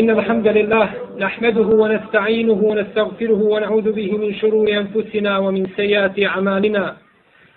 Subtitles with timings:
[0.00, 0.88] إن الحمد لله
[1.18, 6.96] نحمده ونستعينه ونستغفره ونعوذ به من شرور أنفسنا ومن سيئات أعمالنا.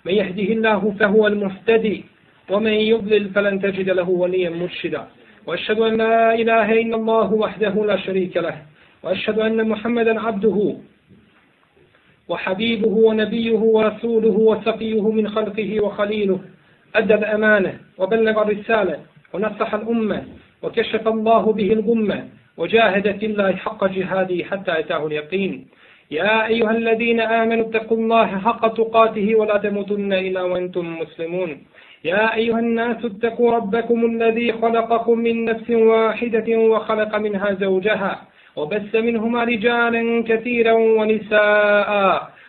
[0.06, 2.04] من يهده الله فهو المهتدي
[2.50, 5.04] ومن يضلل فلن تجد له وليا مرشدا.
[5.48, 8.56] وأشهد أن لا إله إلا الله وحده لا شريك له.
[9.04, 10.76] وأشهد أن محمدا عبده
[12.30, 16.40] وحبيبه ونبيه ورسوله وسقيه من خلقه وخليله
[16.96, 18.98] أدى الأمانة وبلغ الرسالة
[19.34, 20.24] ونصح الأمة
[20.64, 25.68] وكشف الله به الغمة وجاهد في الله حق جهاده حتى أتاه اليقين.
[26.12, 31.58] يا أيها الذين آمنوا اتقوا الله حق تقاته ولا تموتن إلا وأنتم مسلمون.
[32.06, 38.22] يا أيها الناس اتقوا ربكم الذي خلقكم من نفس واحدة وخلق منها زوجها
[38.56, 41.92] وبث منهما رجالا كثيرا ونساء.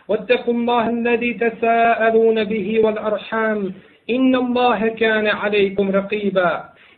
[0.07, 3.73] واتقوا الله الذي تساءلون به والأرحام.
[4.09, 6.70] إن الله كان عليكم رقيبا.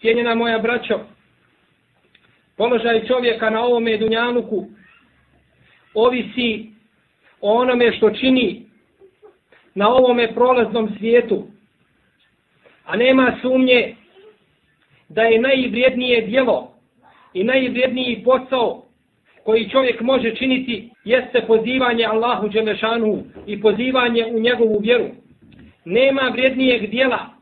[0.00, 1.00] Cijenjena moja braćo,
[2.56, 4.66] položaj čovjeka na ovome dunjaluku
[5.94, 6.66] ovisi
[7.40, 8.66] o onome što čini
[9.74, 11.46] na ovome prolaznom svijetu.
[12.84, 13.94] A nema sumnje
[15.08, 16.72] da je najvrijednije djelo
[17.34, 18.84] i najvrijedniji posao
[19.44, 25.08] koji čovjek može činiti jeste pozivanje Allahu Đelešanu i pozivanje u njegovu vjeru.
[25.84, 27.37] Nema vrijednijeg djela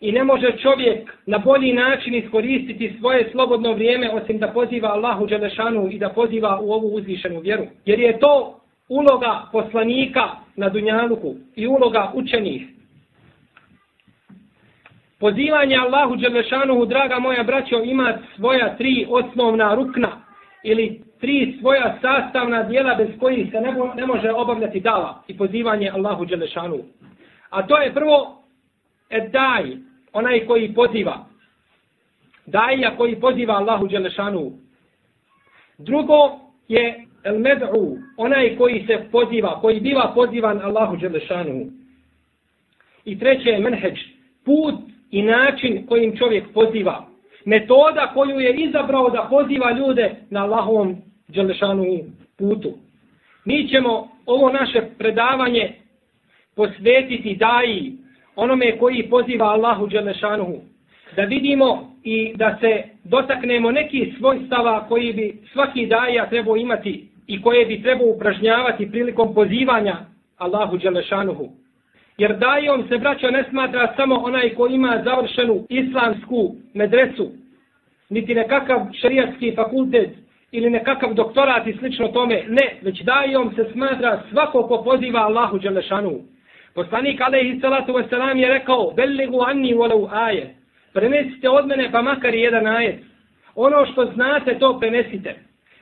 [0.00, 5.26] i ne može čovjek na bolji način iskoristiti svoje slobodno vrijeme osim da poziva Allahu
[5.26, 7.66] Đelešanu i da poziva u ovu uzvišenu vjeru.
[7.84, 12.62] Jer je to uloga poslanika na Dunjaluku i uloga učenih.
[15.20, 20.08] Pozivanje Allahu Đelešanu, draga moja braćo, ima svoja tri osnovna rukna
[20.64, 25.90] ili tri svoja sastavna dijela bez kojih se ne, ne može obavljati dava i pozivanje
[25.90, 26.78] Allahu Đelešanu.
[27.50, 28.45] A to je prvo
[29.10, 29.76] edaj,
[30.12, 31.26] onaj koji poziva.
[32.46, 34.52] Daja koji poziva Allahu Đelešanu.
[35.78, 41.66] Drugo je el med'u, onaj koji se poziva, koji biva pozivan Allahu Đelešanu.
[43.04, 43.98] I treće je menheđ,
[44.44, 44.74] put
[45.10, 47.06] i način kojim čovjek poziva.
[47.44, 50.96] Metoda koju je izabrao da poziva ljude na Allahovom
[51.28, 51.84] Đelešanu
[52.38, 52.72] putu.
[53.44, 55.72] Mi ćemo ovo naše predavanje
[56.56, 57.92] posvetiti daji
[58.36, 60.60] onome koji poziva Allahu Đelešanuhu.
[61.16, 67.42] Da vidimo i da se dotaknemo neki svojstava koji bi svaki daja trebao imati i
[67.42, 69.96] koje bi trebao upražnjavati prilikom pozivanja
[70.38, 71.48] Allahu Đelešanuhu.
[72.18, 77.30] Jer dajom se braćo ne smatra samo onaj koji ima završenu islamsku medresu,
[78.08, 80.10] niti nekakav šarijatski fakultet
[80.52, 82.44] ili nekakav doktorat i slično tome.
[82.48, 86.35] Ne, već dajom se smatra svako ko poziva Allahu Đelešanuhu.
[86.76, 90.54] Poslanik alaihi salatu wasalam je rekao, belligu anni walau aje.
[90.92, 93.00] Prenesite od mene pa makar jedan ajet.
[93.54, 95.34] Ono što znate, to prenesite.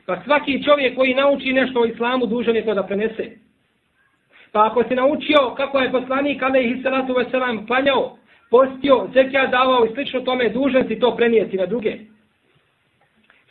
[0.07, 3.31] Pa svaki čovjek koji nauči nešto o islamu, dužan je to da prenese.
[4.53, 8.17] Pa ako se naučio kako je poslanik alaihi salatu wasalam klanjao,
[8.51, 11.99] postio, zekija davao i slično tome, dužan si to prenijeti na druge.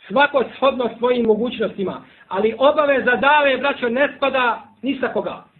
[0.08, 2.04] Svako shodno svojim mogućnostima.
[2.28, 5.53] Ali obaveza dave, braćo, ne spada ni sa koga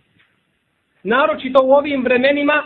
[1.05, 2.63] naročito u ovim vremenima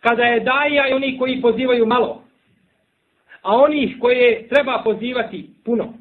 [0.00, 2.22] kada je daja i oni koji pozivaju malo,
[3.42, 5.94] a onih koje treba pozivati puno.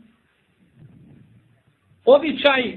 [2.05, 2.73] Običaj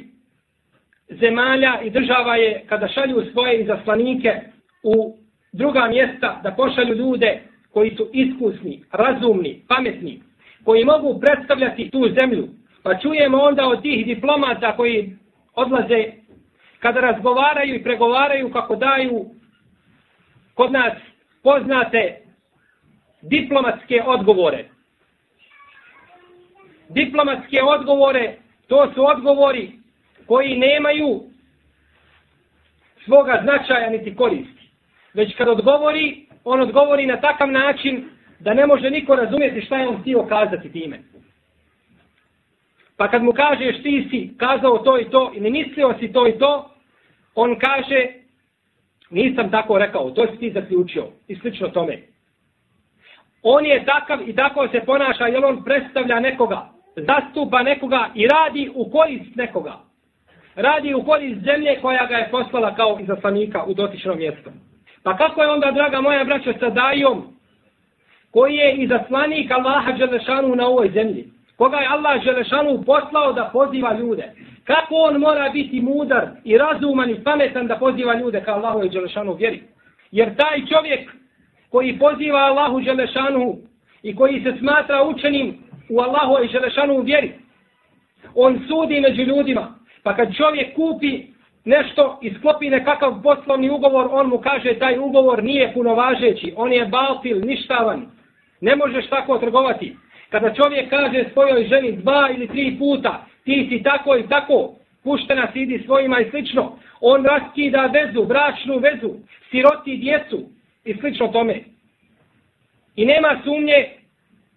[1.08, 4.32] zemalja i država je kada šalju svoje izaslanike
[4.82, 5.16] u
[5.52, 7.40] druga mjesta da pošalju ljude
[7.72, 10.22] koji su iskusni, razumni, pametni,
[10.64, 12.48] koji mogu predstavljati tu zemlju.
[12.82, 15.16] Pa čujemo onda od tih diplomata koji
[15.54, 16.04] odlaze
[16.80, 19.26] kada razgovaraju i pregovaraju kako daju
[20.54, 20.92] kod nas
[21.42, 22.16] poznate
[23.22, 24.64] diplomatske odgovore.
[26.88, 28.36] Diplomatske odgovore,
[28.66, 29.72] to su odgovori
[30.26, 31.20] koji nemaju
[33.04, 34.68] svoga značaja niti koristi.
[35.14, 39.88] Već kad odgovori, on odgovori na takav način da ne može niko razumjeti šta je
[39.88, 40.98] on htio kazati time.
[42.98, 46.28] Pa kad mu kažeš ti si kazao to i to i ne mislio si to
[46.28, 46.70] i to,
[47.34, 48.06] on kaže
[49.10, 51.98] nisam tako rekao, to si ti zaključio i slično tome.
[53.42, 58.70] On je takav i tako se ponaša jer on predstavlja nekoga, zastupa nekoga i radi
[58.74, 59.78] u korist nekoga.
[60.56, 64.50] Radi u korist zemlje koja ga je poslala kao izaslanika u dotično mjesto.
[65.02, 67.22] Pa kako je onda, draga moja braća, sa Dajom,
[68.30, 71.37] koji je izaslanik Allaha Đelešanu na ovoj zemlji?
[71.58, 74.32] Koga je Allah Želešanu poslao da poziva ljude?
[74.64, 78.90] Kako on mora biti mudar i razuman i pametan da poziva ljude ka Allahu i
[78.90, 79.62] Želešanu vjeri?
[80.10, 81.10] Jer taj čovjek
[81.70, 83.56] koji poziva Allahu Želešanu
[84.02, 85.58] i koji se smatra učenim
[85.90, 87.32] u Allahu i Želešanu vjeri,
[88.34, 89.74] on sudi među ljudima.
[90.02, 91.22] Pa kad čovjek kupi
[91.64, 96.86] nešto i sklopi nekakav poslovni ugovor, on mu kaže taj ugovor nije punovažeći, on je
[96.86, 98.06] baltil, ništavan.
[98.60, 99.96] Ne možeš tako trgovati.
[100.30, 105.48] Kada čovjek kaže svojoj ženi dva ili tri puta, ti si tako i tako, puštena
[105.52, 109.14] sidi svojima i slično, on raskida vezu, bračnu vezu,
[109.50, 110.38] siroti djecu
[110.84, 111.64] i slično tome.
[112.96, 113.88] I nema sumnje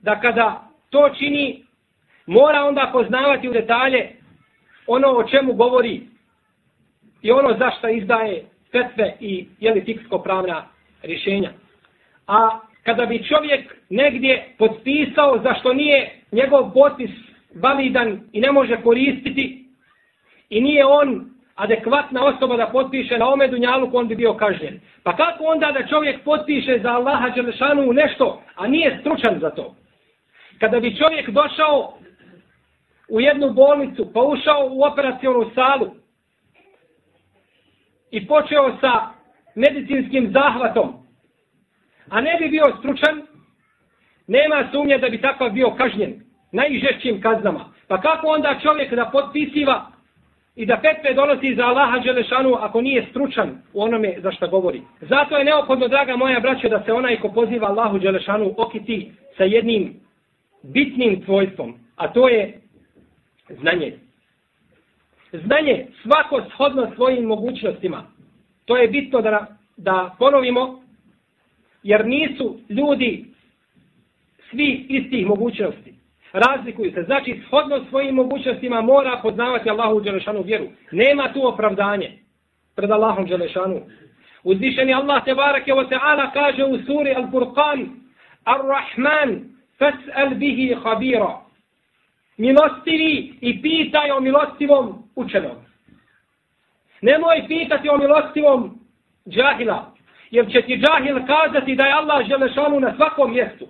[0.02, 1.66] da kada to čini,
[2.26, 4.10] mora onda poznavati u detalje
[4.88, 6.02] ono o čemu govori
[7.22, 10.68] i ono zašto izdaje fetve i jeli fiksko pravna
[11.04, 11.52] rješenja.
[12.28, 17.12] A kada bi čovjek negdje potpisao zašto nije njegov potpis
[17.56, 19.66] validan i ne može koristiti
[20.50, 24.80] i nije on adekvatna osoba da potpiše na ome dunjalu on bi bio kažnjen.
[25.04, 29.76] Pa kako onda da čovjek potpiše za Allaha Đelešanu nešto, a nije stručan za to?
[30.60, 31.94] Kada bi čovjek došao
[33.10, 35.92] u jednu bolnicu, pa ušao u operacijonu salu
[38.12, 39.08] i počeo sa
[39.56, 41.01] medicinskim zahvatom,
[42.12, 43.22] a ne bi bio stručan,
[44.28, 46.22] nema sumnje da bi takav bio kažnjen
[46.52, 47.66] najžešćim kaznama.
[47.88, 49.92] Pa kako onda čovjek da potpisiva
[50.56, 54.82] i da petve donosi za Allaha Đelešanu ako nije stručan u onome za što govori.
[55.02, 59.44] Zato je neophodno, draga moja braća, da se onaj ko poziva Allahu Đelešanu okiti sa
[59.44, 59.94] jednim
[60.64, 62.60] bitnim svojstvom, a to je
[63.50, 63.94] znanje.
[65.34, 68.04] Znanje svako shodno svojim mogućnostima.
[68.66, 69.48] To je bitno da,
[69.78, 70.81] da ponovimo,
[71.84, 73.26] jer nisu ljudi
[74.50, 75.94] svi istih mogućnosti.
[76.34, 77.04] Razlikuju se.
[77.04, 80.66] Znači, shodno svojim mogućnostima mora poznavati Allahu Đelešanu vjeru.
[80.92, 82.12] Nema tu opravdanje
[82.76, 83.82] pred Allahom Đelešanu.
[84.44, 87.88] Uzvišeni Allah te barake wa ta'ala kaže u suri Al-Furqan
[88.44, 89.40] Ar-Rahman
[89.80, 91.42] fas'al bihi khabira
[92.38, 95.56] milostivi i pitaj o milostivom učenom.
[97.02, 98.80] Nemoj pitati o milostivom
[99.30, 99.91] džahila,
[100.31, 103.67] jer će ti džahil kazati da je Allah želešanu na svakom mjestu.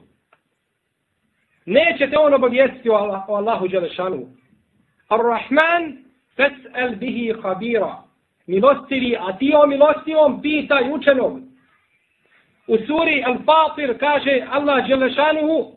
[1.67, 4.27] Neće te on obavijestiti o, Allah, o Allahu želešanu.
[5.09, 5.97] Ar-Rahman
[6.37, 7.97] fes'el bihi khabira.
[8.47, 11.43] Milostivi, a ti o milostivom pitaj učenom.
[12.67, 15.77] U suri Al-Fatir kaže Allah želešanuhu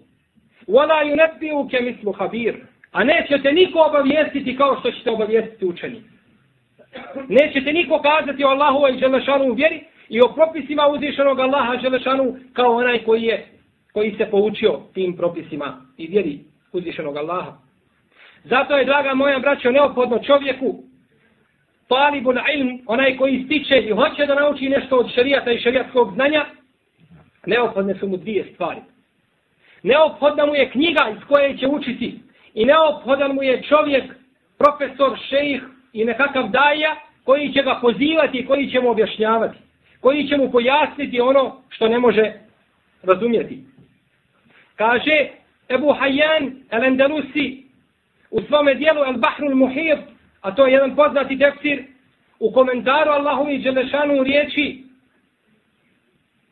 [0.70, 2.56] وَلَا يُنَبِّيُكَ مِثْلُ خَبِيرُ
[2.92, 6.04] A nećete niko obavijestiti kao što ćete obavijestiti učeni.
[7.28, 12.37] Nećete niko kazati o Allahu i Želešanu u vjeri i o propisima uzvišenog Allaha Želešanu
[12.53, 13.47] kao onaj koji je
[13.93, 16.39] koji se poučio tim propisima i vjeri
[16.73, 17.53] uzvišenog Allaha.
[18.45, 20.75] Zato je, draga moja braćo, neophodno čovjeku
[21.89, 26.45] talibun ilm, onaj koji stiče i hoće da nauči nešto od šarijata i šarijatskog znanja,
[27.47, 28.81] neophodne su mu dvije stvari.
[29.83, 32.19] Neophodna mu je knjiga iz koje će učiti
[32.55, 34.05] i neophodan mu je čovjek,
[34.59, 35.63] profesor, šejih
[35.93, 39.59] i nekakav daja koji će ga pozivati i koji će mu objašnjavati.
[40.05, 42.33] Koji će mu pojasniti ono što ne može
[43.03, 43.59] razumjeti.
[44.77, 45.29] Kaže
[45.69, 47.63] Ebu Hayyan el-Andalusi
[48.31, 49.99] u svome dijelu Al-Bahrul Muhir,
[50.41, 51.85] a to je jedan poznati tefsir,
[52.39, 54.85] u komentaru Allahu i Đelešanu riječi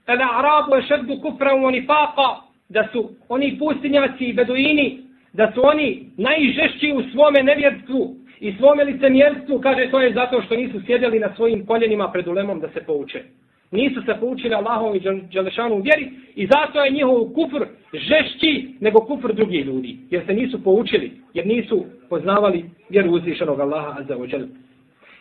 [0.06, 6.92] El-Arabu ešeddu kufra u onifaqa, da su oni pustinjaci i beduini da su oni najžešći
[6.92, 11.66] u svome nevjerstvu i svome licemjerstvu, kaže to je zato što nisu sjedeli na svojim
[11.66, 13.22] koljenima pred ulemom da se pouče.
[13.70, 15.00] Nisu se poučili Allahom i
[15.32, 19.96] Đelešanu u vjeri i zato je njihov kufr žešći nego kufr drugih ljudi.
[20.10, 24.46] Jer se nisu poučili, jer nisu poznavali vjeru uzvišenog Allaha Azza wa Jal.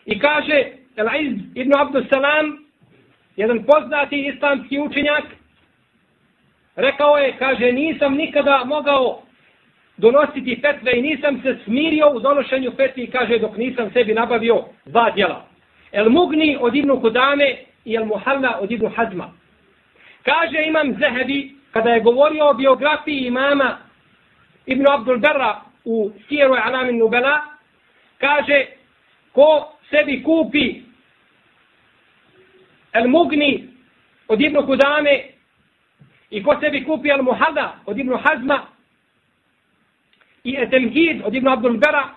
[0.05, 0.63] I kaže
[0.95, 2.57] Elaiz ibn Abdus Salam,
[3.35, 5.23] jedan poznati islamski učenjak,
[6.75, 9.21] rekao je, kaže, nisam nikada mogao
[10.01, 15.11] donositi fetve i nisam se smirio u donošenju fetvi, kaže dok nisam sebi nabavio dva
[15.11, 15.45] djela.
[15.91, 17.55] El Mugni od Ibnu Kudame
[17.85, 19.29] i El Muhalla od Ibnu Hazma.
[20.23, 23.77] Kaže imam Zehebi kada je govorio o biografiji imama
[24.65, 27.41] Ibnu Abdul Berra u Sijeru Alamin Nubela,
[28.17, 28.65] kaže
[29.31, 30.81] ko sebi kupi
[32.93, 33.69] El Mugni
[34.27, 35.23] od Ibnu Kudame
[36.29, 38.70] i ko sebi kupi El Muhalla od Ibnu Hazma,
[40.43, 42.09] i Etelhid od Ibn Abdul Bera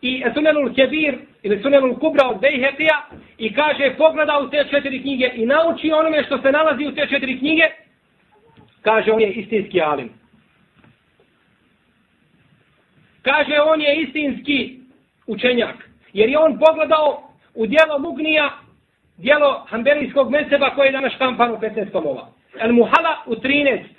[0.00, 5.30] i Sunanul Kebir ili Sunanul Kubra od Bejhetija i kaže pogleda u te četiri knjige
[5.34, 7.64] i nauči onome što se nalazi u te četiri knjige,
[8.82, 10.10] kaže on je istinski alim.
[13.22, 14.78] Kaže on je istinski
[15.26, 15.76] učenjak.
[16.12, 18.50] Jer je on pogledao u dijelo Mugnija,
[19.16, 22.28] dijelo Hanbelijskog meseba koje je danas štampano u 15 tomova.
[22.60, 23.93] El Muhala u 13.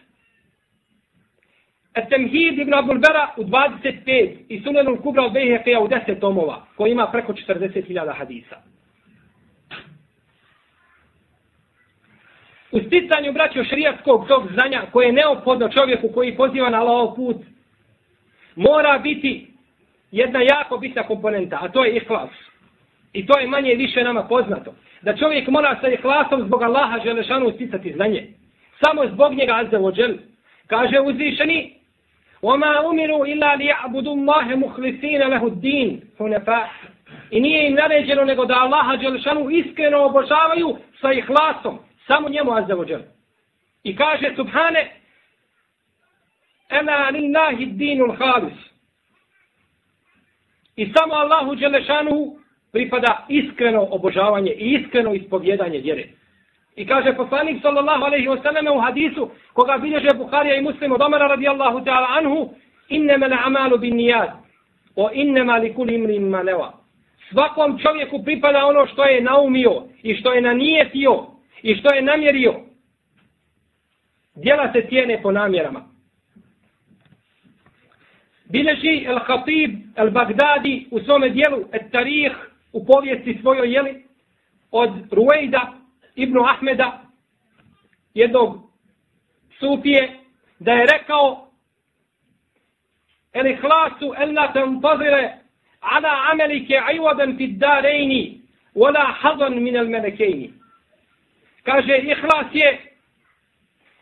[1.96, 4.36] Etemhid ibn Abdul Bera u 25.
[4.50, 8.56] I Sunanul Kubra od Bejhefeja u 10 tomova, koji ima preko 40.000 hadisa.
[12.72, 17.38] U sticanju braćo šrijatskog tog znanja koje je neophodno čovjeku koji poziva na Allahov put,
[18.56, 19.48] mora biti
[20.12, 22.30] jedna jako bitna komponenta, a to je ihlas.
[23.14, 24.76] I to je manje i više nama poznato.
[25.02, 28.28] Da čovjek mora sa ihlasom zbog Allaha želešanu sticati znanje.
[28.84, 30.18] Samo zbog njega azze ođel.
[30.68, 31.74] Kaže uzvišeni,
[32.45, 36.69] وَمَا أُمِرُوا إِلَّا لِيَعْبُدُ اللَّهَ مُخْلِسِينَ لَهُ الدِّينِ هُنَفَا
[37.31, 41.79] I nije im naređeno nego da Allaha želešanu iskreno obožavaju sa ihlasom.
[42.07, 43.01] Samo njemu azze ođel.
[43.83, 44.91] I kaže subhane,
[46.71, 48.59] Ela lillahi dinul halis.
[50.77, 52.37] I samo Allahu Đelešanu
[52.73, 56.05] pripada iskreno obožavanje i iskreno ispovjedanje vjere.
[56.76, 61.02] I kaže poslanik sallallahu alejhi ve selleme u hadisu koga bilježe Buharija i Muslim od
[61.02, 62.50] Omara radijallahu ta'ala anhu
[62.90, 64.30] inneme al-amalu binniyat
[64.96, 66.44] wa o innema li kul imri ima.
[67.32, 71.26] Svakom čovjeku pripada ono što je naumio i što je nanijetio
[71.64, 72.54] i što je namjerio.
[74.36, 75.82] Djela se cijene po namjerama.
[78.46, 82.32] Bileži El-Khatib El-Bagdadi u svome dijelu Et-Tarih
[82.74, 84.04] u povijesti svojoj jeli
[84.72, 85.85] od Ruejda
[86.16, 87.02] Ibnu Ahmeda
[88.14, 88.60] jednog
[89.60, 90.20] sufije
[90.60, 91.48] da je rekao
[93.34, 95.38] El-Ihlasu el-la tenzire
[95.82, 98.42] ala amelike ajvadan fid darejni
[98.76, 100.54] wala hazan min al melekejni.
[101.64, 102.80] kaže ihlas je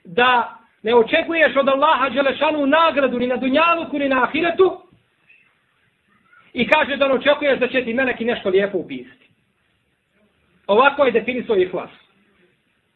[0.04, 4.82] da ne očekuješ od Allaha Đelešanu nagradu ni na dunjaluku ni na ahiretu
[6.54, 9.30] i kaže da ne očekuješ da će ti meleki nešto lijepo upisati.
[10.68, 12.03] Ovako je definisao ihlas.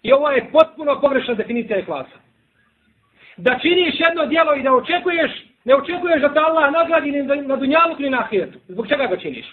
[0.03, 2.17] I ovo je potpuno pogrešna definicija ihlasa.
[3.37, 5.31] Da činiš jedno djelo i da očekuješ,
[5.65, 8.59] ne očekuješ da te Allah nagradi ni na dunjalu ni na ahiretu.
[8.67, 9.45] Zbog čega ga činiš?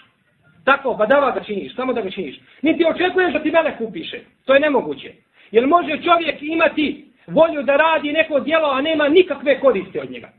[0.65, 2.39] Tako, badava ga činiš, samo da ga činiš.
[2.61, 4.19] Niti očekuješ da ti melek upiše.
[4.45, 5.13] To je nemoguće.
[5.51, 10.29] Jer može čovjek imati volju da radi neko djelo, a nema nikakve koriste od njega.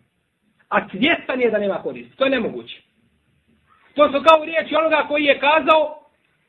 [0.68, 2.16] A svjestan je da nema koriste.
[2.16, 2.82] To je nemoguće.
[3.94, 6.05] To su kao riječi onoga koji je kazao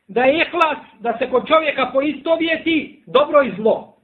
[0.08, 3.98] da je ihlas da se kod čovjeka poistovjeti dobro i zlo.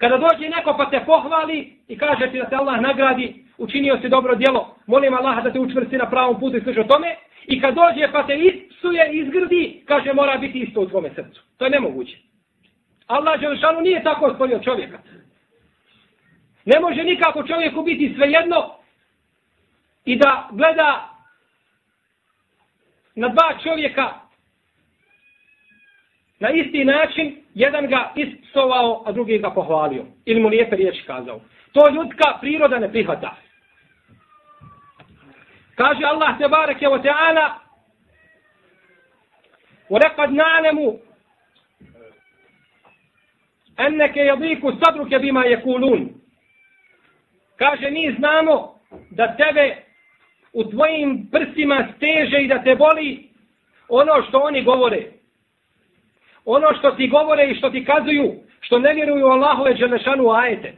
[0.00, 4.08] Kada dođe neko pa te pohvali i kaže ti da te Allah nagradi, učinio si
[4.08, 7.60] dobro djelo, molim Allaha da te učvrsti na pravom putu i sliš o tome, i
[7.60, 11.42] kad dođe pa te ispsuje, izgrdi, kaže mora biti isto u tvome srcu.
[11.56, 12.16] To je nemoguće.
[13.06, 14.98] Allah Đelšanu nije tako stvorio čovjeka.
[16.64, 18.74] Ne može nikako čovjeku biti svejedno
[20.04, 21.08] i da gleda
[23.14, 24.23] na dva čovjeka
[26.38, 30.04] Na isti način, jedan ga ispsovao, a drugi ga pohvalio.
[30.24, 31.40] Ili mu lijepe riječi kazao.
[31.72, 33.36] To ljudska priroda ne prihvata.
[35.74, 37.54] Kaže Allah te bareke o taala:
[39.88, 40.98] u rekad nanemu,
[43.78, 46.08] enneke jadiku sadruke bima je kulun.
[47.56, 49.76] Kaže, mi znamo da tebe
[50.52, 53.28] u tvojim prsima steže i da te boli
[53.88, 55.13] ono što oni govore
[56.45, 60.73] Ono što ti govore i što ti kazuju, što ne vjeruju Allahove dželešanu ajete.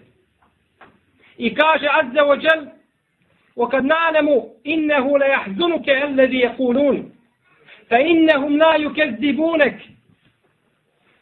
[1.37, 2.65] I kaže, azze o džel,
[3.55, 4.27] وَكَدْ نَعْلَمُ
[4.65, 7.11] إِنَّهُ لَيَحْزُنُكَ الَّذِي يَقُولُونَ
[7.89, 9.77] فَإِنَّهُمْ لَا يُكَذِّبُونَكَ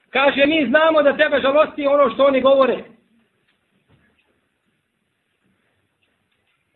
[0.10, 2.84] Kaže, mi znamo da tebe žalosti ono što oni govore.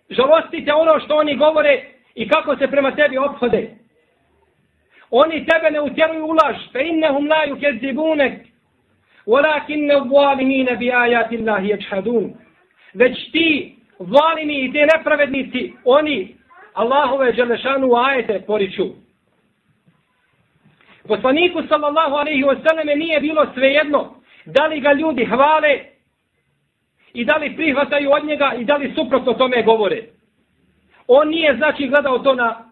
[0.09, 1.83] Žalostite ono što oni govore
[2.15, 3.76] i kako se prema tebi obhode.
[5.10, 8.32] Oni tebe ne utjeruju u laž, fe innehum la yukezibunek,
[9.26, 12.34] walakinne zalimine bi ajati Allahi ječhadun.
[12.94, 16.36] Već ti, zalimi i te nepravednici, oni
[16.74, 18.86] Allahove želešanu ajete poriču.
[21.08, 25.80] Poslaniku sallallahu alaihi wa sallam nije bilo svejedno da li ga ljudi hvale
[27.12, 30.02] i da li prihvataju od njega i da li suprotno tome govore.
[31.06, 32.64] On nije znači gledao to na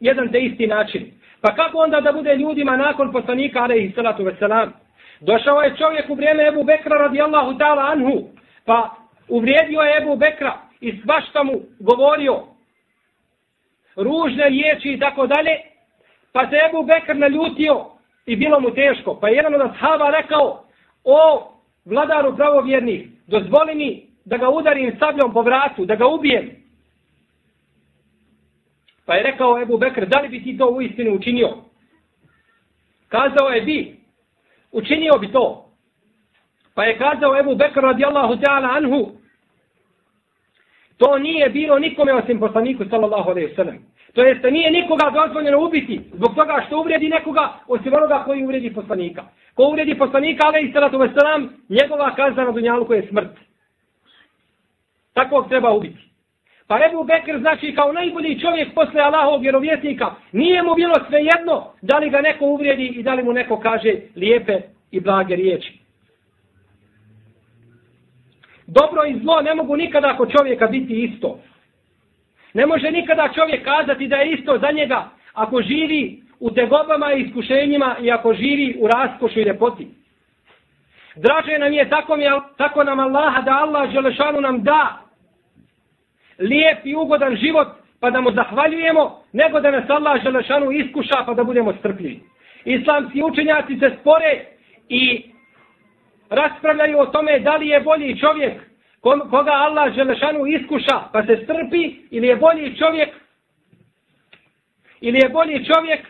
[0.00, 1.12] jedan te isti način.
[1.46, 4.72] Pa kako onda da bude ljudima nakon poslanika alaihi salatu veselam?
[5.20, 8.28] Došao je čovjek u vrijeme Ebu Bekra radijallahu ta'ala anhu,
[8.64, 8.90] pa
[9.28, 12.42] uvrijedio je Ebu Bekra i svašta mu govorio
[13.96, 15.50] ružne riječi i tako dalje,
[16.32, 17.84] pa se Ebu Bekr naljutio
[18.26, 19.18] i bilo mu teško.
[19.20, 20.64] Pa jedan od ashaba rekao,
[21.04, 21.50] o
[21.84, 26.50] vladaru pravovjernih, dozvoli mi da ga udarim sabljom po vratu, da ga ubijem.
[29.06, 31.48] Pa je rekao Ebu Bekr, da li bi ti to u istinu učinio?
[33.08, 33.96] Kazao je bi,
[34.72, 35.70] učinio bi to.
[36.74, 39.12] Pa je kazao Ebu Bekr radijallahu ta'ala anhu,
[40.96, 43.78] to nije bilo nikome osim poslaniku sallallahu alaihi sallam.
[44.14, 48.74] To jeste nije nikoga dozvoljeno ubiti zbog toga što uvredi nekoga osim onoga koji uvredi
[48.74, 49.24] poslanika.
[49.54, 53.30] Ko uvredi poslanika alaihi sallatu wasalam, njegova kazna na dunjalu je smrt.
[55.12, 56.05] Takvog treba ubiti.
[56.68, 61.64] Pa Ebu Bekr znači kao najbolji čovjek posle Allahovog vjerovjesnika, nije mu bilo sve jedno
[61.82, 65.78] da li ga neko uvrijedi i da li mu neko kaže lijepe i blage riječi.
[68.66, 71.38] Dobro i zlo ne mogu nikada ako čovjeka biti isto.
[72.54, 77.20] Ne može nikada čovjek kazati da je isto za njega ako živi u tegobama i
[77.20, 79.88] iskušenjima i ako živi u raskošu i repoti.
[81.16, 82.24] Draže nam je tako, mi,
[82.56, 85.05] tako nam Allaha da Allah Želešanu nam da
[86.38, 87.68] lijep i ugodan život
[88.00, 92.20] pa da mu zahvaljujemo, nego da nas Allah Želešanu iskuša pa da budemo strpljivi.
[92.64, 94.44] Islamski učenjaci se spore
[94.88, 95.22] i
[96.30, 98.52] raspravljaju o tome da li je bolji čovjek
[99.30, 103.08] koga Allah Želešanu iskuša pa se strpi ili je bolji čovjek
[105.00, 106.00] ili je bolji čovjek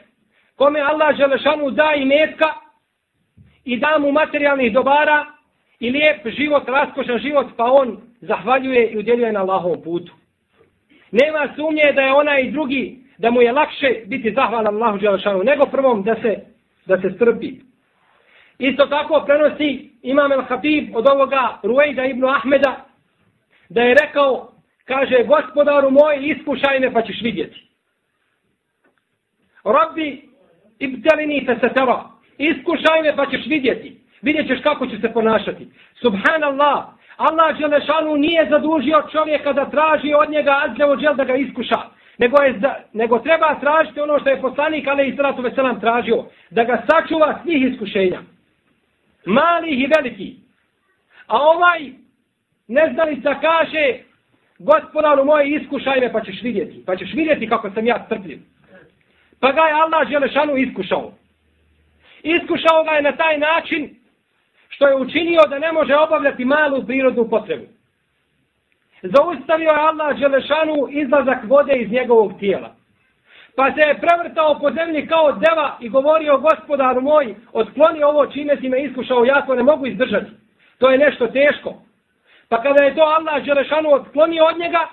[0.56, 2.47] kome Allah Želešanu da i metka
[3.64, 5.26] i da mu materijalnih dobara
[5.80, 10.13] i lijep život, raskošan život pa on zahvaljuje i udjeljuje na Allahovom putu.
[11.11, 15.43] Nema sumnje da je ona i drugi da mu je lakše biti zahvalan Allahu Đelešanu
[15.45, 16.37] nego prvom da se,
[16.87, 17.53] da se strpi.
[18.59, 22.87] Isto tako prenosi Imam El Habib od ovoga Ruejda ibn Ahmeda
[23.69, 24.53] da je rekao,
[24.85, 27.67] kaže, gospodaru moj, iskušaj me pa ćeš vidjeti.
[29.65, 30.29] Rabbi,
[30.79, 31.69] ibtelini fe se
[32.39, 34.00] iskušaj me pa ćeš vidjeti.
[34.23, 35.69] Vidjet ćeš kako će se ponašati.
[36.00, 36.85] Subhanallah,
[37.17, 41.81] Allah Đelešanu nije zadužio čovjeka da traži od njega azljevo Đel da ga iskuša.
[42.19, 46.25] Nego, je za, nego treba tražiti ono što je poslanik, ali i veselam tražio.
[46.50, 48.21] Da ga sačuva svih iskušenja
[49.26, 50.35] malih i velikih.
[51.26, 51.93] A ovaj
[52.69, 53.99] neznalica kaže,
[54.59, 56.85] gospodaru moj, iskušaj me pa ćeš vidjeti.
[56.87, 58.39] Pa ćeš vidjeti kako sam ja strpljiv.
[59.41, 61.13] Pa ga je Allah Želešanu iskušao.
[62.23, 63.97] Iskušao ga je na taj način
[64.69, 67.67] što je učinio da ne može obavljati malu prirodnu potrebu.
[69.02, 72.76] Zaustavio je Allah Želešanu izlazak vode iz njegovog tijela
[73.57, 78.57] pa se je prevrtao po zemlji kao deva i govorio gospodaru moj, otkloni ovo čime
[78.57, 80.31] si me iskušao, ja to ne mogu izdržati.
[80.79, 81.75] To je nešto teško.
[82.49, 84.89] Pa kada je to Allah Želešanu otklonio od njega,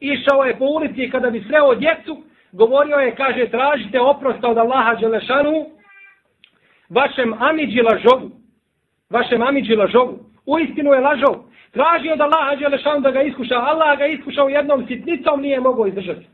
[0.00, 4.96] išao je po ulici kada bi sreo djecu, govorio je, kaže, tražite oprosta od Allaha
[5.00, 5.66] Želešanu
[6.88, 8.30] vašem amidži lažovu.
[9.10, 10.18] Vašem amiđi lažovu.
[10.46, 11.34] U istinu je lažov.
[11.72, 13.54] Tražio od Allaha Želešanu da ga iskuša.
[13.54, 16.26] Allah ga iskušao jednom sitnicom, nije mogao izdržati.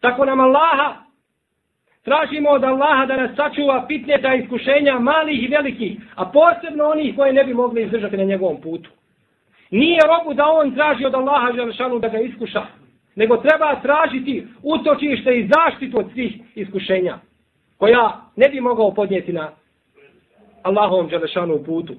[0.00, 1.06] Tako nam Allaha
[2.02, 7.32] tražimo od Allaha da nas sačuva pitnjeta iskušenja malih i velikih, a posebno onih koje
[7.32, 8.90] ne bi mogli izdržati na njegovom putu.
[9.70, 12.66] Nije robu da on traži od Allaha Želešanu da ga iskuša,
[13.14, 17.18] nego treba tražiti utočište i zaštitu od svih iskušenja,
[17.78, 19.50] koja ne bi mogao podnijeti na
[20.66, 21.94] Allahovom Đelešanu putu.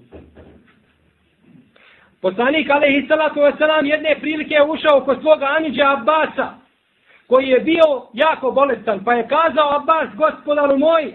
[2.21, 6.53] Poslanik Alehi Salatu Veselam jedne prilike je ušao kod svoga Anidža Abasa,
[7.27, 11.13] koji je bio jako bolestan, pa je kazao Abbas, gospodaru moj,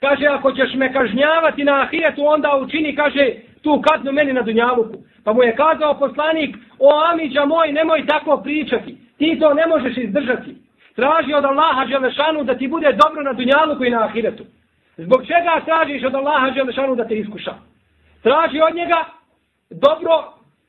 [0.00, 4.98] kaže, ako ćeš me kažnjavati na ahiretu, onda učini, kaže, tu kaznu meni na dunjavuku.
[5.24, 9.96] Pa mu je kazao poslanik, o Amidža moj, nemoj tako pričati, ti to ne možeš
[9.96, 10.56] izdržati.
[10.96, 14.44] Traži od Allaha Đelešanu da ti bude dobro na dunjavuku i na ahiretu.
[15.04, 17.54] Zbog čega tražiš od Allaha Đelešanu da te iskuša?
[18.22, 19.04] Traži od njega
[19.70, 20.12] dobro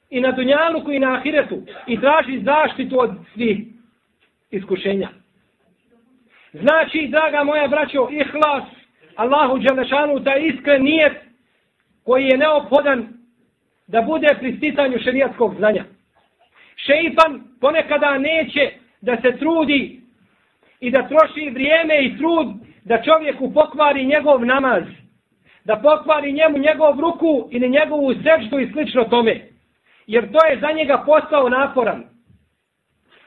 [0.10, 3.58] i na dunjaluku i na ahiretu i traži zaštitu od svih
[4.52, 5.10] iskušenja.
[6.54, 8.64] Znači, draga moja braćo, ihlas
[9.16, 11.18] Allahu Đelešanu, da iskren nijet
[12.04, 13.08] koji je neophodan
[13.88, 15.86] da bude pri sticanju šerijatskog znanja.
[16.76, 20.02] Šeitan ponekada neće da se trudi
[20.80, 24.84] i da troši vrijeme i trud da čovjeku pokvari njegov namaz,
[25.66, 29.42] da pokvari njemu njegov ruku ili njegovu sečdu i slično tome.
[30.08, 32.12] Jer to je za njega postao naporan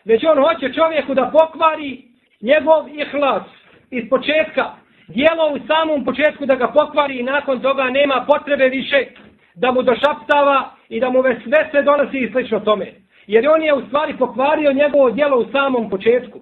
[0.05, 2.03] već on hoće čovjeku da pokvari
[2.41, 3.43] njegov ihlas
[3.91, 4.71] iz početka,
[5.09, 9.07] dijelo u samom početku da ga pokvari i nakon toga nema potrebe više
[9.55, 12.93] da mu došaptava i da mu sve sve donosi i slično tome.
[13.27, 16.41] Jer on je u stvari pokvario njegovo djelo u samom početku.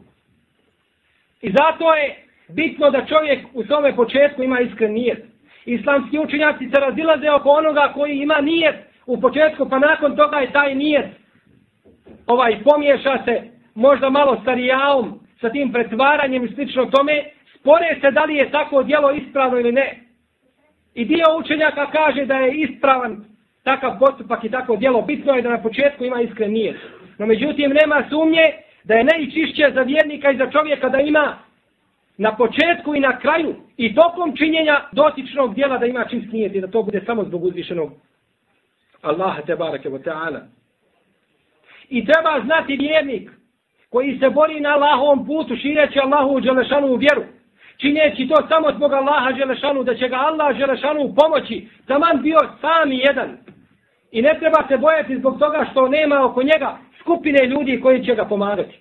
[1.41, 2.22] I zato je
[2.55, 5.25] bitno da čovjek u tome početku ima iskren nijet.
[5.65, 10.53] Islamski učenjaci se razilaze oko onoga koji ima nijet u početku, pa nakon toga je
[10.53, 11.07] taj nijet
[12.27, 13.43] ovaj pomiješa se
[13.75, 17.13] možda malo starijaom sa tim pretvaranjem i slično tome,
[17.55, 19.99] spore se da li je tako djelo ispravno ili ne.
[20.95, 23.25] I dio učenjaka kaže da je ispravan
[23.65, 25.03] takav postupak i tako djelo.
[25.03, 26.77] Bitno je da na početku ima iskren nijet.
[27.19, 28.53] No međutim, nema sumnje
[28.85, 31.39] da je najčišće za vjernika i za čovjeka da ima
[32.23, 36.61] na početku i na kraju i tokom činjenja dotičnog djela da ima čist nijet i
[36.61, 37.91] da to bude samo zbog uzvišenog
[39.03, 40.41] Allaha te barake wa ta'ala.
[41.89, 43.31] I treba znati vjernik
[43.91, 47.23] koji se bori na Allahovom putu šireći Allahu u Đelešanu u vjeru.
[47.77, 51.69] Čineći to samo zbog Allaha Đelešanu da će ga Allah Đelešanu pomoći.
[51.87, 53.39] Taman bio sam i jedan.
[54.13, 58.15] I ne treba se bojati zbog toga što nema oko njega skupine ljudi koji će
[58.15, 58.79] ga pomagati.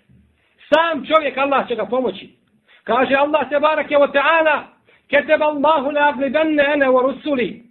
[0.69, 2.40] Sam čovjek Allah će ga pomoći.
[2.83, 4.63] Kaže Allah te barake wa ta'ala
[5.09, 7.63] Keteba Allahu la aglibenne ene wa rusuli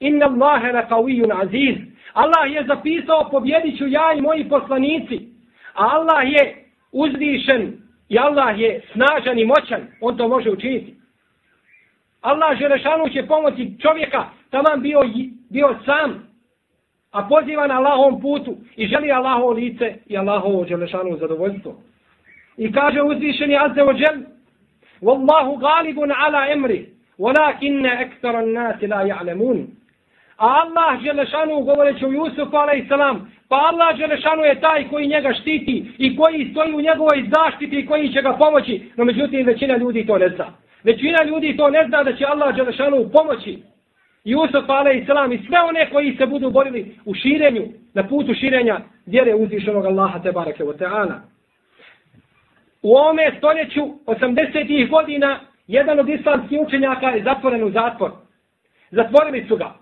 [0.00, 1.76] Inna Allahe la qawiyun aziz
[2.14, 5.28] Allah je zapisao pobjedit ću ja i moji poslanici.
[5.74, 7.72] A Allah je uzvišen
[8.08, 9.80] i Allah je snažan i moćan.
[10.00, 10.94] On to može učiniti.
[12.20, 15.00] Allah Želešanu će pomoći čovjeka taman bio,
[15.50, 16.28] bio sam
[17.10, 21.82] a poziva na Allahovom putu i želi Allahovo lice i Allahovo Želešanu zadovoljstvo.
[22.56, 23.92] I kaže uzvišeni Azze o
[25.02, 26.86] Wallahu galibun ala emri
[27.18, 29.66] walakinne ektaran nasi la ja'lemun.
[30.38, 32.88] A Allah Želešanu govoreći o Jusufu a.s.
[33.48, 37.86] Pa Allah Želešanu je taj koji njega štiti i koji stoji u njegovoj zaštiti i
[37.86, 38.90] koji će ga pomoći.
[38.96, 40.46] No međutim većina ljudi to ne zna.
[40.84, 43.58] Većina ljudi to ne zna da će Allah Želešanu pomoći.
[44.24, 45.32] Jusuf a.s.
[45.32, 50.18] i sve one koji se budu borili u širenju, na putu širenja vjere uzvišenog Allaha
[50.18, 51.14] te barake wa ta'ala.
[52.82, 58.10] U ovome stoljeću 80-ih godina jedan od islamskih učenjaka je zatvoren u zatvor.
[58.90, 59.74] Zatvorili su ga.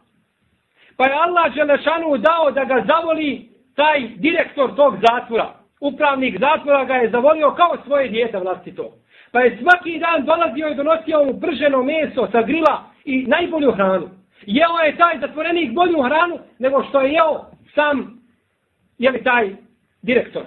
[0.96, 5.52] Pa je Allah Želešanu dao da ga zavoli taj direktor tog zatvora.
[5.80, 8.92] Upravnik zatvora ga je zavolio kao svoje djete vlastito.
[9.32, 14.08] Pa je svaki dan dolazio i donosio mu brženo meso sa grila i najbolju hranu.
[14.46, 18.20] Jeo je taj zatvorenik bolju hranu nego što je jeo sam
[18.98, 19.56] je taj
[20.02, 20.42] direktor.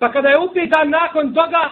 [0.00, 1.70] Pa kada je upitan nakon toga,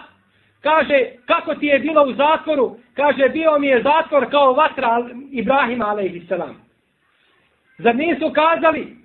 [0.62, 5.84] kaže kako ti je bilo u zatvoru, kaže bio mi je zatvor kao vatra Ibrahima
[5.84, 6.32] a.s.
[7.78, 8.98] Zar nisu kazali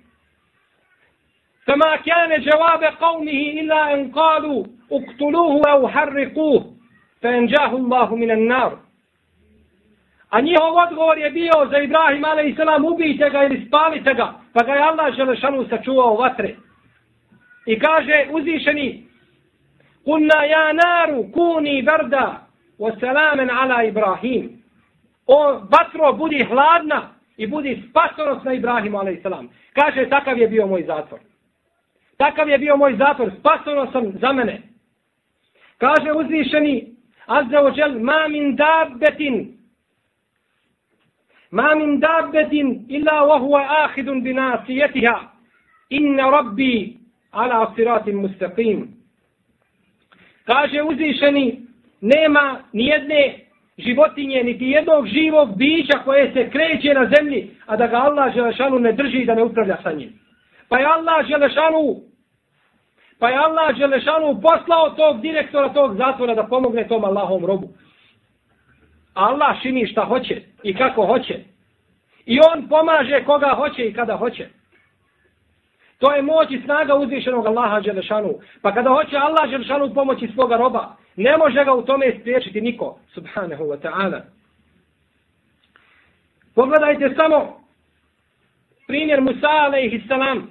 [1.66, 6.62] Fama kjane džavabe qavmihi ila en kalu uktuluhu au harrikuh
[7.20, 8.72] fe enđahu Allahu minan nar.
[10.30, 12.84] A njihov odgovor je bio za Ibrahim a.s.
[12.92, 14.32] ubijte ga ili spalite ga.
[14.52, 16.54] Pa ga je Allah želešanu sačuvao vatre.
[17.66, 19.03] I kaže uzvišeni
[20.04, 22.46] Kunna ja naru kuni vrda
[22.78, 24.62] wa salamen ala Ibrahim.
[25.26, 29.48] O vatro budi hladna i budi spasonosna Ibrahimu Ibrahimu a.s.
[29.74, 31.20] Kaže takav je bio moj zatvor.
[32.16, 33.30] Takav je bio moj zatvor.
[33.38, 34.62] spasonosan sam za mene.
[35.78, 36.94] Kaže uzvišeni
[37.26, 39.56] Azza wa jel ma min dabbetin
[41.50, 45.30] Ma min dabbetin illa wa huwa ahidun bina nasiyatiha.
[45.90, 46.98] Inna rabbi
[47.32, 48.88] ala siratim mustaqim.
[50.46, 51.60] Kaže uzvišeni,
[52.00, 53.34] nema ni jedne
[53.78, 58.78] životinje, niti jednog živog bića koje se kreće na zemlji, a da ga Allah Želešanu
[58.78, 60.12] ne drži i da ne upravlja sa njim.
[60.68, 62.00] Pa je Allah Želešanu
[63.18, 67.68] pa je Allah Želešanu poslao tog direktora tog zatvora da pomogne tom Allahom robu.
[69.14, 71.40] Allah čini šta hoće i kako hoće.
[72.26, 74.48] I on pomaže koga hoće i kada hoće.
[75.98, 78.34] To je moć i snaga uzvišenog Allaha Đelešanu.
[78.62, 82.98] Pa kada hoće Allah Đelešanu pomoći svoga roba, ne može ga u tome spriječiti niko.
[83.14, 84.20] Subhanahu wa ta'ala.
[86.54, 87.60] Pogledajte samo
[88.86, 90.48] primjer Musa alaihi salam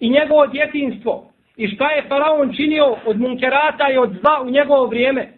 [0.00, 4.86] i njegovo djetinstvo i šta je faraon činio od munkerata i od zla u njegovo
[4.86, 5.32] vrijeme.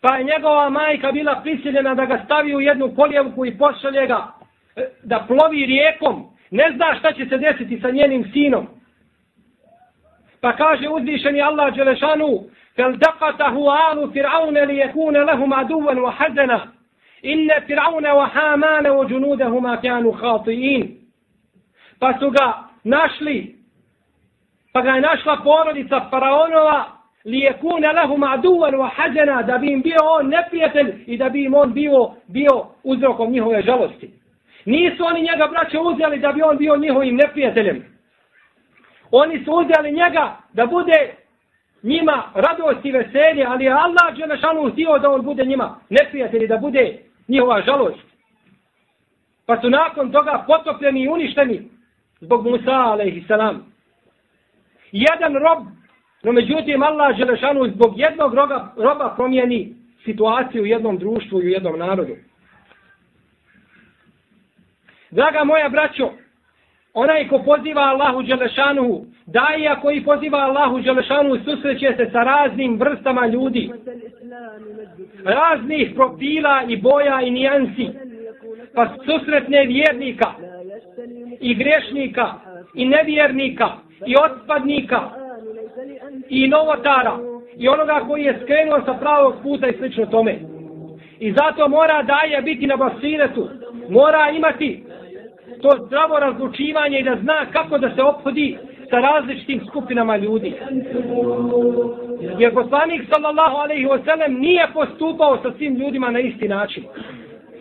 [0.00, 4.26] Pa je njegova majka bila prisiljena da ga stavi u jednu koljevku i pošalje ga
[4.76, 8.67] e, da plovi rijekom Ne zna šta će se desiti sa njenim sinom.
[10.41, 12.43] Pa kaže uzvišeni Allah Đelešanu
[12.77, 13.55] فَلْدَقَتَهُ
[13.89, 16.59] آلُ فِرْعَوْنَ لِيَكُونَ لَهُمْ عَدُوًا وَحَزَنًا
[17.25, 20.85] إِنَّ فِرْعَوْنَ وَحَامَانَ وَجُنُودَهُمَا كَانُوا خَاطِئِينَ
[21.99, 23.55] Pa su ga našli,
[24.73, 26.85] pa ga je našla porodica faraonova
[27.25, 31.29] li je kune lahum aduvan wa hađena da bi im bio on neprijatelj i da
[31.29, 34.16] bi im on bio, bio uzrokom njihove žalosti.
[34.68, 37.84] Nisu oni njega braće uzeli da bi on bio njihovim neprijateljem.
[39.10, 41.14] Oni su uzeli njega da bude
[41.82, 46.56] njima radost i veselje, ali je Allah Đelešanu htio da on bude njima neprijatelj da
[46.56, 48.06] bude njihova žalost.
[49.46, 51.68] Pa su nakon toga potopljeni i uništeni
[52.20, 53.72] zbog Musa, alaihissalam.
[54.92, 55.64] Jedan rob,
[56.22, 61.48] no međutim Allah Đelešanu zbog jednog roba, roba promijeni situaciju u jednom društvu i u
[61.48, 62.27] jednom narodu.
[65.10, 66.10] Draga moja braćo,
[66.94, 73.26] onaj ko poziva Allahu Đelešanu, daija koji poziva Allahu Đelešanuhu susreće se sa raznim vrstama
[73.26, 73.70] ljudi.
[75.24, 77.88] Raznih profila i boja i nijansi.
[78.74, 80.30] Pa susretne vjernika
[81.40, 82.34] i grešnika
[82.74, 83.68] i nevjernika
[84.06, 85.00] i otpadnika
[86.28, 87.18] i novotara
[87.56, 90.38] i onoga koji je skrenuo sa pravog puta i slično tome.
[91.20, 93.48] I zato mora daje biti na basiretu.
[93.88, 94.87] Mora imati
[95.62, 98.58] to zdravo razlučivanje i da zna kako da se obhodi
[98.90, 100.54] sa različitim skupinama ljudi.
[102.38, 106.84] Jer poslanik sallallahu alaihi wasallam nije postupao sa svim ljudima na isti način.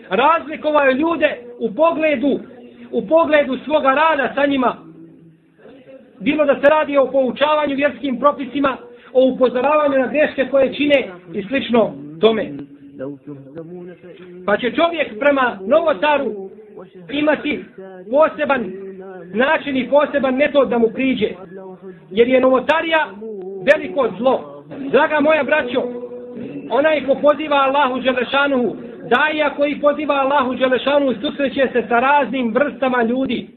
[0.09, 2.39] Razlikovao je ljude u pogledu
[2.91, 4.75] u pogledu svoga rada sa njima.
[6.19, 8.77] Bilo da se radi o poučavanju vjerskim propisima,
[9.13, 12.51] o upozoravanju na greške koje čine i slično tome.
[14.45, 16.46] Pa će čovjek prema novotaru
[17.11, 17.65] imati
[18.11, 18.71] poseban
[19.33, 21.29] način i poseban metod da mu priđe.
[22.11, 23.07] Jer je novotarija
[23.73, 24.63] veliko zlo.
[24.91, 25.83] Draga moja braćo,
[26.69, 28.75] onaj ko poziva Allahu Đelešanuhu,
[29.09, 33.47] daja koji poziva Allahu Đelešanuhu, susreće se sa raznim vrstama ljudi.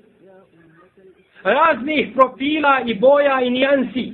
[1.45, 4.13] Raznih profila i boja i nijansi.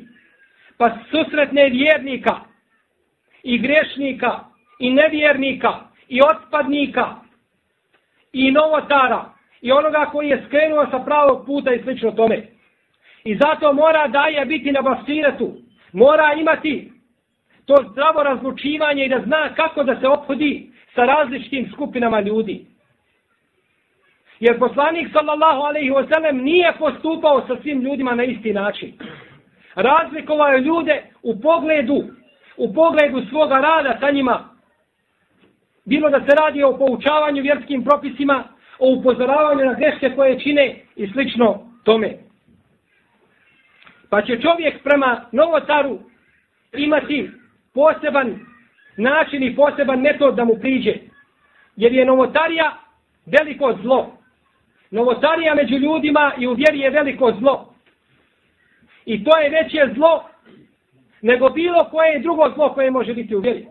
[0.79, 2.37] Pa susretne vjernika
[3.43, 4.41] i grešnika
[4.79, 5.73] i nevjernika
[6.09, 7.15] i otpadnika
[8.37, 9.25] i novotara
[9.61, 12.47] i onoga koji je skrenuo sa pravog puta i slično tome.
[13.25, 15.53] I zato mora daje biti na basiretu.
[15.93, 16.93] Mora imati
[17.67, 22.67] to zdravo razlučivanje i da zna kako da se obhodi sa različitim skupinama ljudi.
[24.41, 28.93] Jer poslanik sallallahu alaihi wa sallam nije postupao sa svim ljudima na isti način.
[29.75, 32.05] Razlikovao je ljude u pogledu
[32.57, 34.56] u pogledu svoga rada sa njima
[35.87, 38.45] bilo da se radi o poučavanju vjerskim propisima,
[38.79, 42.17] o upozoravanju na greške koje čine i slično tome.
[44.11, 45.99] Pa će čovjek prema novotaru
[46.73, 47.31] imati
[47.75, 48.39] poseban
[48.97, 50.95] način i poseban metod da mu priđe.
[51.77, 52.77] Jer je novotarija
[53.27, 54.19] veliko zlo.
[54.91, 57.75] Novotarija među ljudima i u vjeri je veliko zlo.
[59.05, 60.25] I to je veće zlo
[61.23, 63.67] nego bilo koje drugo zlo koje može biti u vjeri.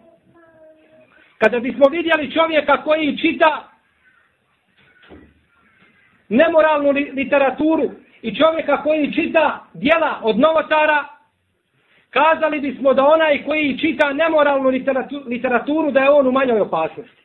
[1.37, 3.69] Kada bismo vidjeli čovjeka koji čita
[6.29, 11.05] nemoralnu literaturu i čovjeka koji čita dijela od novotara,
[12.09, 14.69] kazali bismo da onaj koji čita nemoralnu
[15.25, 17.21] literaturu da je on u manjoj opasnosti.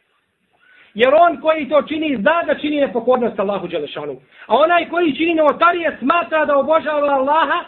[0.95, 4.17] Jer on koji to čini zna da čini nepokornost Allahu Đelešanu.
[4.47, 7.65] A onaj koji čini novotarije smatra da obožava Allaha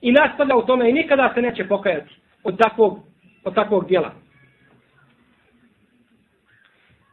[0.00, 2.14] i nastavlja u tome i nikada se neće pokajati
[2.44, 2.98] od takvog,
[3.44, 4.25] od takvog dijela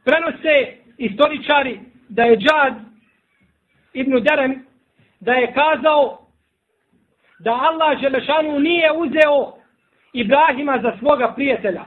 [0.06, 2.74] prenose istoričari da je Džad
[3.94, 4.66] Ibnu Derem
[5.20, 6.18] da je kazao
[7.39, 9.54] da Allah Želešanu nije uzeo
[10.13, 11.84] Ibrahima za svoga prijatelja.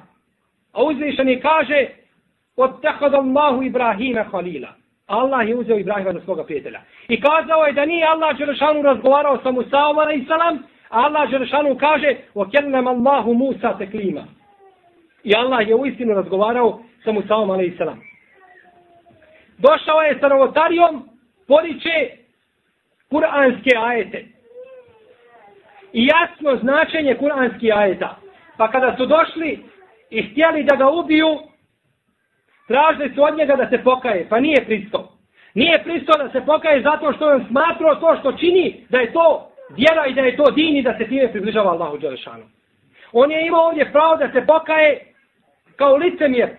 [0.73, 1.87] A uzvišeni kaže
[2.57, 4.69] Otehad Allahu Ibrahima Halila.
[5.07, 6.81] Allah je uzeo Ibrahima za svoga prijatelja.
[7.09, 11.31] I kazao je da nije Allah Želešanu razgovarao sa Musa Omar i Salam, a Allah
[11.31, 14.25] Želešanu kaže Okenem Allahu Musa teklima.
[15.25, 17.61] I Allah je u istinu razgovarao sa Musaom Omar.
[19.59, 21.09] Došao je sa novotarijom,
[21.49, 22.11] poriče
[23.11, 24.25] kuranske ajete.
[25.93, 28.17] I jasno značenje kuranskih ajeta.
[28.57, 29.65] Pa kada su došli
[30.11, 31.39] i htjeli da ga ubiju,
[32.69, 34.27] tražili su od njega da se pokaje.
[34.29, 35.13] Pa nije pristo.
[35.55, 39.51] Nije pristo da se pokaje zato što on smatrao to što čini, da je to
[39.71, 42.45] vjera i da je to din i da se time približava Allahu Đelešanu.
[43.13, 44.99] On je imao ovdje pravo da se pokaje
[45.77, 46.51] kao licemjer,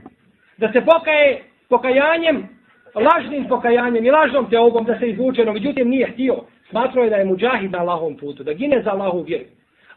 [0.58, 2.57] da se pokaje pokajanjem,
[3.00, 6.36] lažnim pokajanjem i lažnom teobom da se izvuče, no međutim nije htio.
[6.70, 9.46] Smatrao je da je muđahid na Allahom putu, da gine za Allahu vjeru.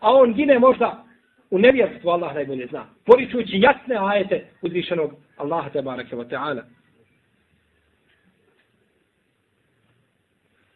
[0.00, 1.04] A on gine možda
[1.50, 2.84] u nevjerstvu, Allah najbolje zna.
[3.06, 6.62] Poričujući jasne ajete uzvišenog Allaha te barake wa ta'ala.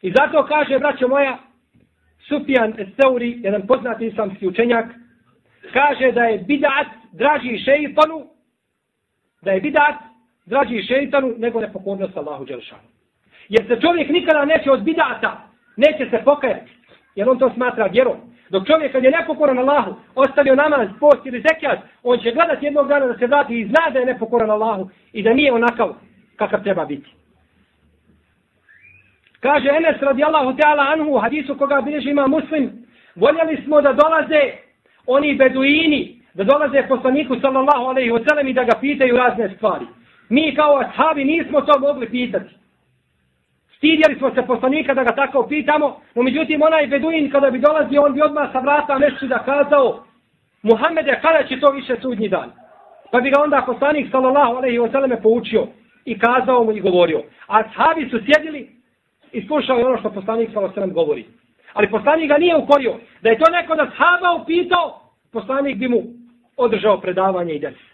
[0.03, 1.39] I zato kaže, braćo moja,
[2.29, 4.87] Sufjan Seuri, jedan poznati islamski učenjak,
[5.73, 8.27] kaže da je bidat draži šeitanu
[9.43, 9.95] da je bidat
[10.47, 12.89] draži šeitanu nego nepokornost Allahu Đelšanu.
[13.49, 16.71] Jer se čovjek nikada neće od bidata, neće se pokajati.
[17.15, 18.17] Jer on to smatra vjerom.
[18.49, 22.89] Dok čovjek kad je nepokoran Allahu, ostavio namaz, post ili zekijat, on će gledati jednog
[22.89, 25.95] dana da se vrati i zna da je nepokoran Allahu i da nije onakav
[26.37, 27.11] kakav treba biti.
[29.41, 34.41] Kaže Enes radijallahu ta'ala anhu u hadisu koga bilježi ima muslim, voljeli smo da dolaze
[35.07, 39.87] oni beduini, da dolaze poslaniku sallallahu alaihi wa sallam i da ga pitaju razne stvari.
[40.35, 42.55] Mi kao ashabi nismo to mogli pitati.
[43.77, 48.03] Stidjeli smo se poslanika da ga tako pitamo, no međutim onaj beduin kada bi dolazio,
[48.03, 50.05] on bi odmah sa vrata nešto da kazao,
[50.63, 52.51] Muhammede, kada će to više sudnji dan?
[53.11, 55.67] Pa bi ga onda poslanik sallallahu alaihi wa sallam poučio
[56.05, 57.23] i kazao mu i govorio.
[57.47, 58.69] A ashabi su sjedili
[59.33, 61.25] i slušali ono što poslanik sallallahu alaihi wa sallam govori.
[61.73, 62.95] Ali poslanik ga nije ukorio.
[63.23, 65.01] Da je to neko da shaba upitao,
[65.33, 66.03] poslanik bi mu
[66.57, 67.94] održao predavanje i desi.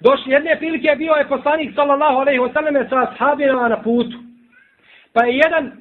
[0.00, 4.18] Došli jedne prilike bio je poslanik sallallahu alejhi ve selleme sa ashabima na putu.
[5.12, 5.72] Pa je jedan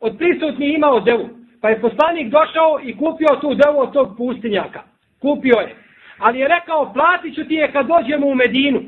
[0.00, 1.28] od prisutnih imao devu.
[1.60, 4.82] Pa je poslanik došao i kupio tu devu od tog pustinjaka.
[5.20, 5.76] Kupio je.
[6.18, 8.80] Ali je rekao, platit ću ti je kad dođemo u Medinu.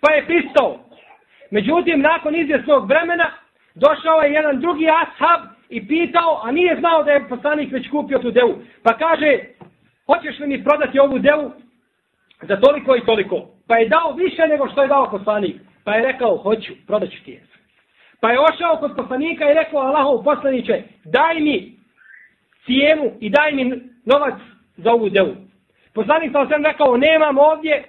[0.00, 0.78] Pa je pristao.
[1.50, 3.30] Međutim, nakon izvjesnog vremena,
[3.74, 8.18] došao je jedan drugi ashab i pitao, a nije znao da je poslanik već kupio
[8.18, 8.54] tu devu.
[8.82, 9.38] Pa kaže,
[10.06, 11.52] hoćeš li mi prodati ovu devu?
[12.48, 13.53] za toliko i toliko.
[13.68, 15.56] Pa je dao više nego što je dao poslanik.
[15.84, 17.42] Pa je rekao, hoću, prodat ću ti je.
[18.20, 21.72] Pa je ošao kod poslanika i rekao, Allahov poslaniće, daj mi
[22.64, 24.34] cijenu i daj mi novac
[24.76, 25.36] za ovu devu.
[25.94, 27.84] Poslanik sam sam rekao, nemam ovdje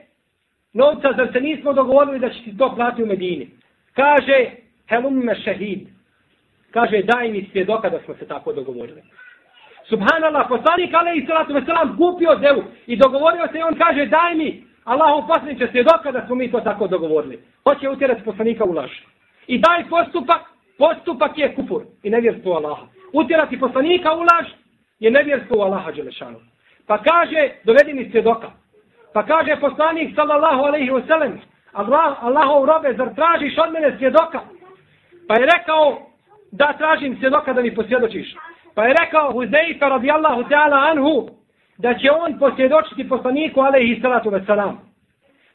[0.74, 3.50] novca, zar se nismo dogovorili da će ti to plati u Medini.
[3.94, 4.50] Kaže,
[4.90, 5.88] helum me šehid.
[6.72, 9.02] Kaže, daj mi svjedoka da smo se tako dogovorili.
[9.90, 14.64] Subhanallah, poslanik alaihi salatu veselam kupio devu i dogovorio se i on kaže daj mi
[14.86, 17.40] Allahu poslaniće svjedoka da smo mi to tako dogovorili.
[17.64, 18.92] Hoće utjerati poslanika u laž.
[19.48, 20.42] I taj postupak,
[20.78, 22.86] postupak je kufur i nevjerstvo Allaha.
[23.14, 24.48] Utjerati poslanika u laž
[25.00, 26.40] je nevjerstvo Allaha Đelešanu.
[26.88, 28.52] Pa kaže, dovedi mi svjedoka.
[29.14, 31.38] Pa kaže poslanik sallallahu alaihi wasalam,
[31.74, 34.40] Allah, Allahov robe, zar tražiš od mene svjedoka?
[35.28, 35.98] Pa je rekao,
[36.52, 38.36] da tražim svjedoka da mi posvjedočiš.
[38.76, 41.30] Pa je rekao Huzeifa radijallahu ta'ala anhu
[41.78, 44.76] da će on posvjedočiti poslaniku alaihi salatu wasalam.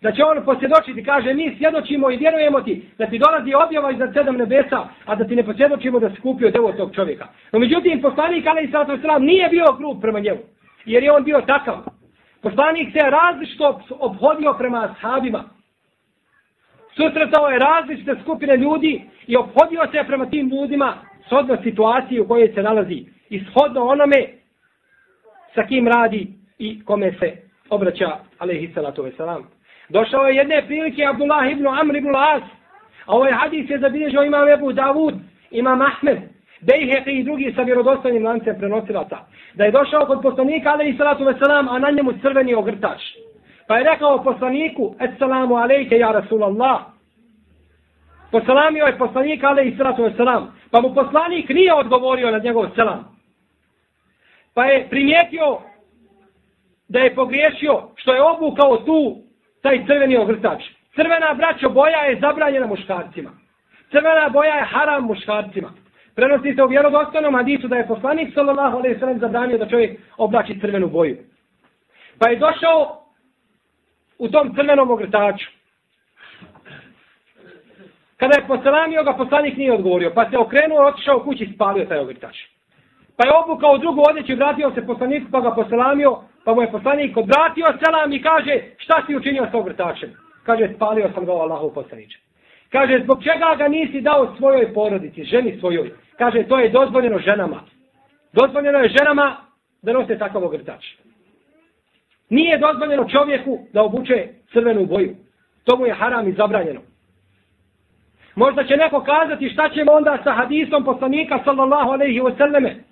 [0.03, 4.13] Da će on posvjedočiti, kaže, mi svjedočimo i vjerujemo ti da ti dolazi objava iznad
[4.13, 7.27] sedam nebesa, a da ti ne posvjedočimo da skupio kupio devo tog čovjeka.
[7.53, 10.41] No međutim, poslanik alaihi salatu wasalam nije bio grub prema njemu,
[10.85, 11.77] jer je on bio takav.
[12.43, 15.45] Poslanik se različito obhodio prema ashabima.
[16.97, 20.95] Susretao je različite skupine ljudi i obhodio se prema tim ljudima
[21.27, 24.40] shodno situaciji u kojoj se nalazi i shodno onome
[25.55, 27.37] sa kim radi i kome se
[27.71, 29.43] obraća alaihi salatu wasalam.
[29.89, 32.43] Došao je jedne prilike Abdullah ibn Amr ibn As,
[33.07, 35.15] a ovaj hadis je zabilježio imam Ebu Davud,
[35.51, 36.19] imam Ahmed,
[36.61, 39.19] Bejheqi i drugi sa vjerodostojnim lancem prenosilaca.
[39.55, 43.01] Da je došao kod poslanika alaihi salatu wasalam, a na njemu crveni ogrtač.
[43.69, 46.81] Pa je rekao poslaniku, Assalamu alaike ja Rasulallah,
[48.31, 50.55] Posalamio je poslanik alaihi salatu sratu selam.
[50.71, 53.20] Pa mu poslanik nije odgovorio na njegov selam.
[54.55, 55.59] Pa je primijetio
[56.89, 59.17] da je pogriješio što je obukao tu
[59.63, 60.63] taj crveni ogrtač.
[60.95, 63.31] Crvena braćo boja je zabranjena muškarcima.
[63.91, 65.73] Crvena boja je haram muškarcima.
[66.15, 70.01] Prenosi se u vjerodostojnom hadisu da je poslanik sallallahu alejhi ve sellem zabranio da čovjek
[70.17, 71.17] oblači crvenu boju.
[72.19, 73.05] Pa je došao
[74.19, 75.51] u tom crvenom ogrtaču.
[78.17, 80.13] Kada je poselamio ga, poslanik nije odgovorio.
[80.15, 82.37] Pa se okrenuo, otišao kući i spalio taj ogrtač.
[83.17, 86.73] Pa je obukao drugu odjeću i vratio se poslaniku, pa ga poselamio, pa mu je
[86.73, 90.11] poslanik odvratio selam i kaže, šta si učinio s ogrtačem?
[90.43, 92.19] Kaže, spalio sam ga Allahu poslaniče.
[92.71, 95.91] Kaže, zbog čega ga nisi dao svojoj porodici, ženi svojoj?
[96.19, 97.61] Kaže, to je dozvoljeno ženama.
[98.33, 99.37] Dozvoljeno je ženama
[99.83, 100.85] da nose takav ogrtač.
[102.31, 105.17] Nije dozvoljeno čovjeku da obuče crvenu boju.
[105.65, 106.81] To mu je haram i zabranjeno.
[108.35, 112.90] Možda će neko kazati šta ćemo onda sa hadisom poslanika sallallahu alaihi wasallame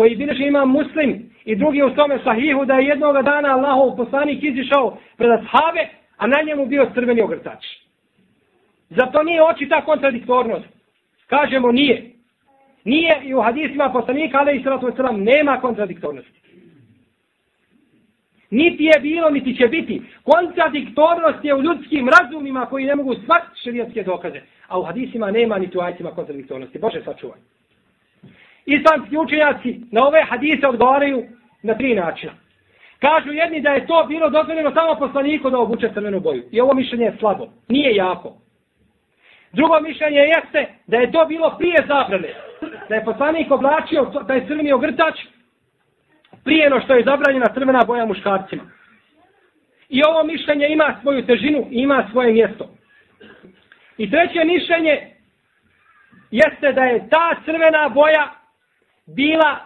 [0.00, 4.42] koji bilježi ima muslim i drugi u tome sahihu da je jednog dana Allahov poslanik
[4.42, 7.64] izišao pred ashave, a na njemu bio crveni ogrtač.
[8.90, 10.64] Zato nije oči ta kontradiktornost.
[11.26, 12.10] Kažemo nije.
[12.84, 16.40] Nije i u hadisima poslanika alaihi sallatu wasallam nema kontradiktornosti.
[18.50, 20.02] Niti je bilo, niti će biti.
[20.22, 25.58] Kontradiktornost je u ljudskim razumima koji ne mogu shvatiti šerijatske dokaze a u hadisima nema
[25.58, 26.78] ni tu ajcima kontradiktornosti.
[26.78, 27.38] Bože, sačuvaj.
[28.74, 31.24] Islamski učenjaci na ove hadise odgovaraju
[31.62, 32.32] na tri načina.
[32.98, 36.42] Kažu jedni da je to bilo dozvoljeno samo poslaniku da obuče crvenu boju.
[36.50, 37.46] I ovo mišljenje je slabo.
[37.68, 38.36] Nije jako.
[39.52, 42.34] Drugo mišljenje jeste da je to bilo prije zabrane.
[42.88, 45.18] da je poslanik oblačio taj crveni ogrtač
[46.44, 48.62] prije no što je zabranjena crvena boja muškarcima.
[49.88, 52.70] I ovo mišljenje ima svoju težinu i ima svoje mjesto.
[53.98, 55.14] I treće mišljenje
[56.30, 58.39] jeste da je ta crvena boja
[59.16, 59.58] bila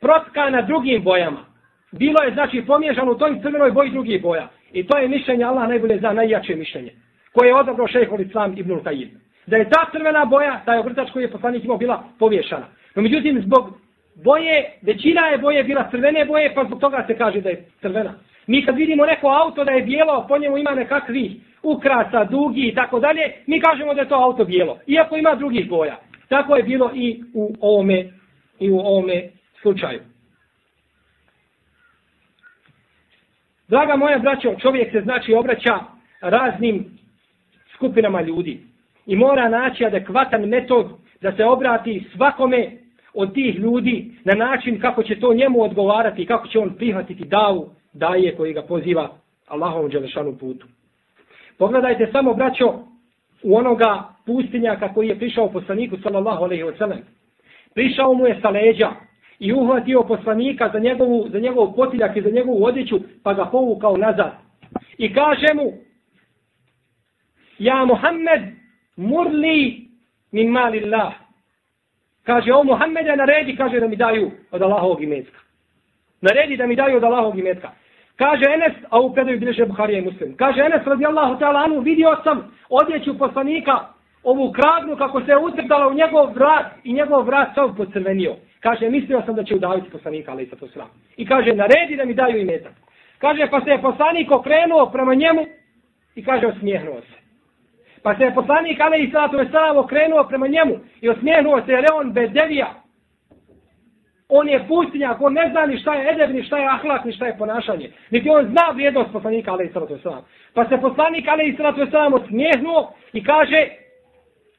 [0.00, 1.44] protkana drugim bojama.
[1.92, 4.48] Bilo je znači pomiješano u toj crvenoj boji drugih boja.
[4.72, 6.92] I to je mišljenje, Allah najbolje zna, najjače mišljenje.
[7.32, 9.10] Koje je odabrao šehol Islam ibn Kajim.
[9.46, 12.66] Da je ta crvena boja, taj ogrtač koji je poslanik imao, bila povješana.
[12.94, 13.78] No međutim, zbog
[14.24, 18.14] boje, većina je boje bila crvene boje, pa zbog toga se kaže da je crvena.
[18.46, 22.74] Mi kad vidimo neko auto da je bijelo, po njemu ima nekakvi ukrasa, dugi i
[22.74, 24.78] tako dalje, mi kažemo da je to auto bijelo.
[24.86, 25.96] Iako ima drugih boja.
[26.28, 28.12] Tako je bilo i u ovome,
[28.58, 29.28] i u ovome
[29.62, 30.00] slučaju.
[33.68, 35.78] Draga moja braćo, čovjek se znači obraća
[36.20, 36.98] raznim
[37.74, 38.60] skupinama ljudi
[39.06, 40.86] i mora naći adekvatan metod
[41.20, 42.70] da se obrati svakome
[43.14, 47.24] od tih ljudi na način kako će to njemu odgovarati i kako će on prihvatiti
[47.24, 49.16] davu daje koji ga poziva
[49.48, 50.66] Allahovom Đelešanu putu.
[51.58, 52.74] Pogledajte samo, braćo,
[53.42, 56.98] u onoga pustinjaka koji je prišao poslaniku sallallahu alaihi wa sallam.
[57.76, 58.90] Prišao mu je sa leđa
[59.38, 63.96] i uhvatio poslanika za njegovu, za njegov potiljak i za njegovu odjeću, pa ga povukao
[63.96, 64.32] nazad.
[64.98, 65.72] I kaže mu,
[67.58, 68.42] ja Muhammed,
[68.96, 69.88] murli
[70.32, 71.12] min mali Allah.
[72.24, 75.38] Kaže, o Muhammede, naredi, kaže da mi daju od Allahovog imetka.
[76.20, 77.70] Naredi da mi daju od Allahovog imetka.
[78.16, 80.36] Kaže Enes, a u predaju bilježe Buharija i Muslim.
[80.36, 83.95] Kaže Enes radijallahu ta'ala anu, vidio sam odjeću poslanika
[84.26, 88.34] ovu kragnu kako se je utrtala u njegov vrat i njegov vrat sav pocrvenio.
[88.60, 90.88] Kaže, mislio sam da će udaviti poslanika, ali sa to sram.
[91.16, 92.72] I kaže, naredi da mi daju imetak.
[93.18, 95.46] Kaže, pa se je poslanik okrenuo prema njemu
[96.14, 97.16] i kaže, osmijehnuo se.
[98.02, 101.72] Pa se je poslanik, ali i sada to je okrenuo prema njemu i osmijehnuo se
[101.72, 102.74] jer je on bedevija.
[104.28, 107.12] On je pustinjak, on ne zna ni šta je edeb, ni šta je ahlak, ni
[107.12, 107.90] šta je ponašanje.
[108.10, 110.00] Niti on zna vrijednost poslanika, ali i sada to je
[110.54, 113.85] Pa se poslanik, ali i sada to je osmijehnuo i kaže,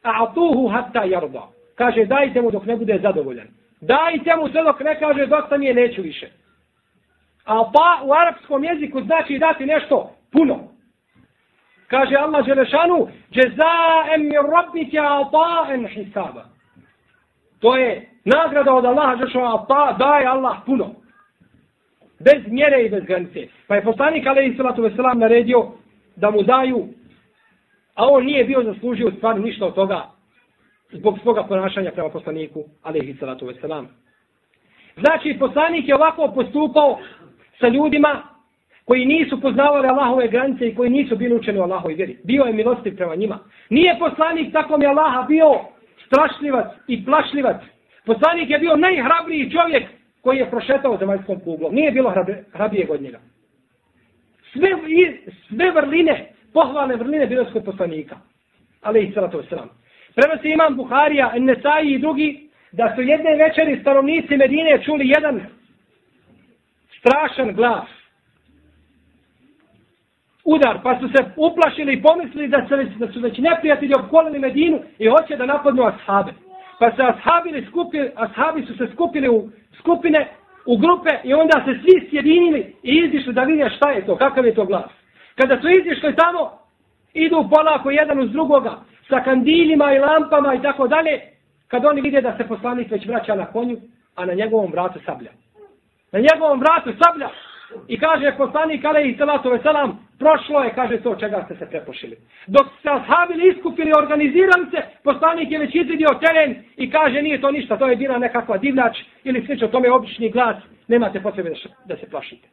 [0.08, 1.48] a'tuhu hatta yarda.
[1.76, 3.48] Kaže, dajte mu dok ne bude zadovoljan.
[3.82, 6.28] Dajte mu sve dok ne kaže, dosta mi je, neću više.
[7.46, 10.60] A pa u arapskom jeziku znači dati nešto puno.
[11.88, 16.44] Kaže Allah Želešanu, Džezaem mi rabbike ata'en hisaba.
[17.60, 20.96] To je nagrada od Allaha Želešanu, pa daj Allah puno.
[22.20, 23.48] Bez mjere i bez granice.
[23.68, 25.72] Pa je poslanik ali i salatu veselam naredio
[26.16, 26.88] da mu daju,
[27.98, 30.06] a on nije bio zaslužio stvarno ništa od toga
[30.92, 33.88] zbog svoga ponašanja prema poslaniku alaihi salatu veselam.
[34.98, 37.00] Znači, poslanik je ovako postupao
[37.60, 38.24] sa ljudima
[38.86, 42.18] koji nisu poznavali Allahove granice i koji nisu bili učeni u Allahove vjeri.
[42.24, 43.40] Bio je milostiv prema njima.
[43.70, 45.60] Nije poslanik tako mi Allaha bio
[46.06, 47.58] strašljivac i plašljivac.
[48.06, 49.84] Poslanik je bio najhrabriji čovjek
[50.22, 51.76] koji je prošetao zemaljskom kuglom.
[51.76, 52.14] Nije bilo
[52.54, 53.20] hrabrijeg od njega.
[54.54, 54.70] Sve,
[55.50, 58.16] sve vrline, pohvalne vrline bilo su poslanika.
[58.82, 59.68] Ali i salatu wasalam.
[60.16, 65.42] Prenosi imam Buharija, Nesaji i drugi, da su jedne večeri stanovnici Medine čuli jedan
[67.00, 67.88] strašan glas
[70.48, 74.80] udar, pa su se uplašili i pomislili da, se, da su već neprijatelji opkolili Medinu
[75.00, 76.32] i hoće da napadnu ashabe.
[76.80, 80.28] Pa se ashabili skupili, ashabi su se skupili u skupine,
[80.66, 84.46] u grupe i onda se svi sjedinili i izišli da vidje šta je to, kakav
[84.46, 84.97] je to glas.
[85.38, 86.52] Kada su izišli tamo,
[87.14, 88.74] idu polako jedan uz drugoga,
[89.10, 91.22] sa kandiljima i lampama i tako dalje,
[91.68, 93.78] kad oni vide da se poslanik već vraća na konju,
[94.16, 95.32] a na njegovom vratu sablja.
[96.12, 97.30] Na njegovom vratu sablja.
[97.88, 102.18] I kaže poslanik, ale i salatu veselam, Prošlo je, kaže to, čega ste se prepošili.
[102.48, 107.52] Dok se ashabili iskupili, organizirali se, poslanik je već izvidio teren i kaže nije to
[107.52, 110.56] ništa, to je bila nekakva divljač ili slično, tome je obični glas,
[110.88, 111.52] nemate potrebe
[111.86, 112.48] da se plašite.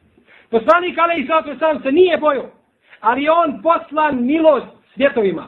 [0.49, 2.51] Poslanik, ale i zato sam se nije bojo,
[2.99, 5.47] ali on poslan milost svjetovima.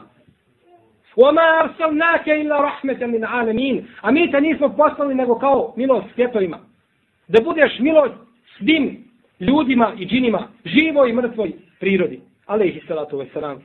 [1.16, 3.86] Oma arsalnake illa rahmetan min alamin.
[4.00, 6.58] A mi te nismo poslali nego kao milost svjetovima.
[7.28, 8.14] Da budeš milost
[8.58, 9.04] svim
[9.40, 12.20] ljudima i džinima, živoj i mrtvoj prirodi.
[12.46, 13.58] Alehi salatu wasalam.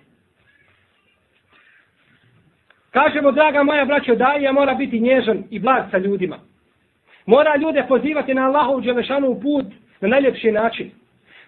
[2.92, 6.40] Kažemo, draga moja braćo, da ja mora biti nježan i blag sa ljudima.
[7.26, 9.66] Mora ljude pozivati na Allahov dželešanu put
[10.02, 10.92] na najljepši način.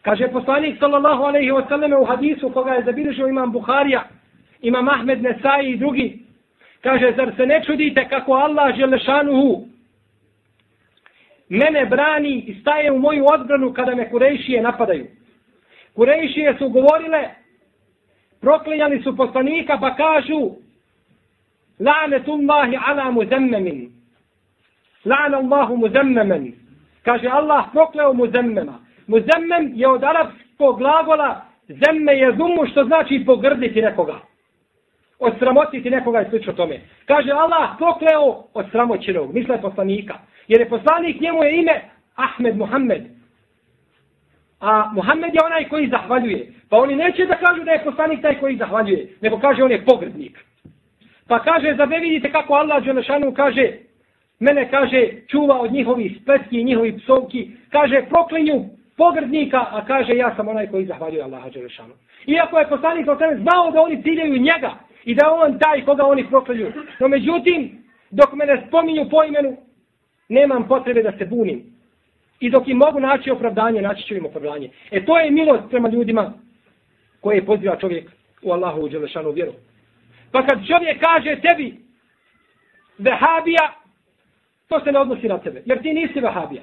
[0.06, 4.04] Kaže poslanik sallallahu alejhi ve selleme u hadisu koga je zabilježio imam Buharija,
[4.62, 6.20] imam Ahmed Nesai i drugi.
[6.82, 9.66] Kaže, zar se ne čudite kako Allah dželešanuhu
[11.50, 15.08] mene brani i staje u moju odbranu kada me kurejšije napadaju.
[15.96, 17.30] Kurejšije su govorile,
[18.42, 20.52] proklinjali su poslanika pa kažu
[21.80, 23.92] La'netullahi ala muzemmemin.
[25.06, 26.54] La'an Allahu muzemmemen.
[27.04, 28.85] Kaže Allah prokleo muzemmema.
[29.08, 34.20] Muzemmem je od arapskog glagola zemme je zumu što znači pogrditi nekoga.
[35.20, 36.80] Osramotiti nekoga i slično tome.
[37.06, 39.34] Kaže Allah pokleo od sramoćenog.
[39.34, 40.14] Misle poslanika.
[40.48, 41.82] Jer je poslanik njemu je ime
[42.16, 43.04] Ahmed Muhammed.
[44.60, 46.54] A Muhammed je onaj koji zahvaljuje.
[46.70, 49.08] Pa oni neće da kažu da je poslanik taj koji zahvaljuje.
[49.22, 50.46] Nego kaže on je pogrdnik.
[51.28, 53.72] Pa kaže, da ne vidite kako Allah Đelešanu kaže,
[54.40, 58.66] mene kaže, čuva od njihovih spletki i njihovih psovki, kaže, proklinju
[58.98, 61.94] pogrdnika, a kaže, ja sam onaj koji zahvaljuje Allaha Đelešanu.
[62.26, 64.74] Iako je poslanik o tebe znao da oni ciljaju njega
[65.06, 66.72] i da on taj koga oni proklinju.
[67.00, 69.58] No međutim, dok me ne spominju po imenu,
[70.30, 71.76] nemam potrebe da se bunim.
[72.40, 74.70] I dok im mogu naći opravdanje, naći ću im opravdanje.
[74.92, 76.34] E to je milost prema ljudima
[77.22, 78.12] koje poziva čovjek
[78.44, 79.54] u Allahu u Đelešanu vjeru.
[80.32, 81.76] Pa kad čovjek kaže tebi
[82.98, 83.74] vehabija,
[84.68, 85.62] to se ne odnosi na tebe.
[85.66, 86.62] Jer ti nisi vehabija.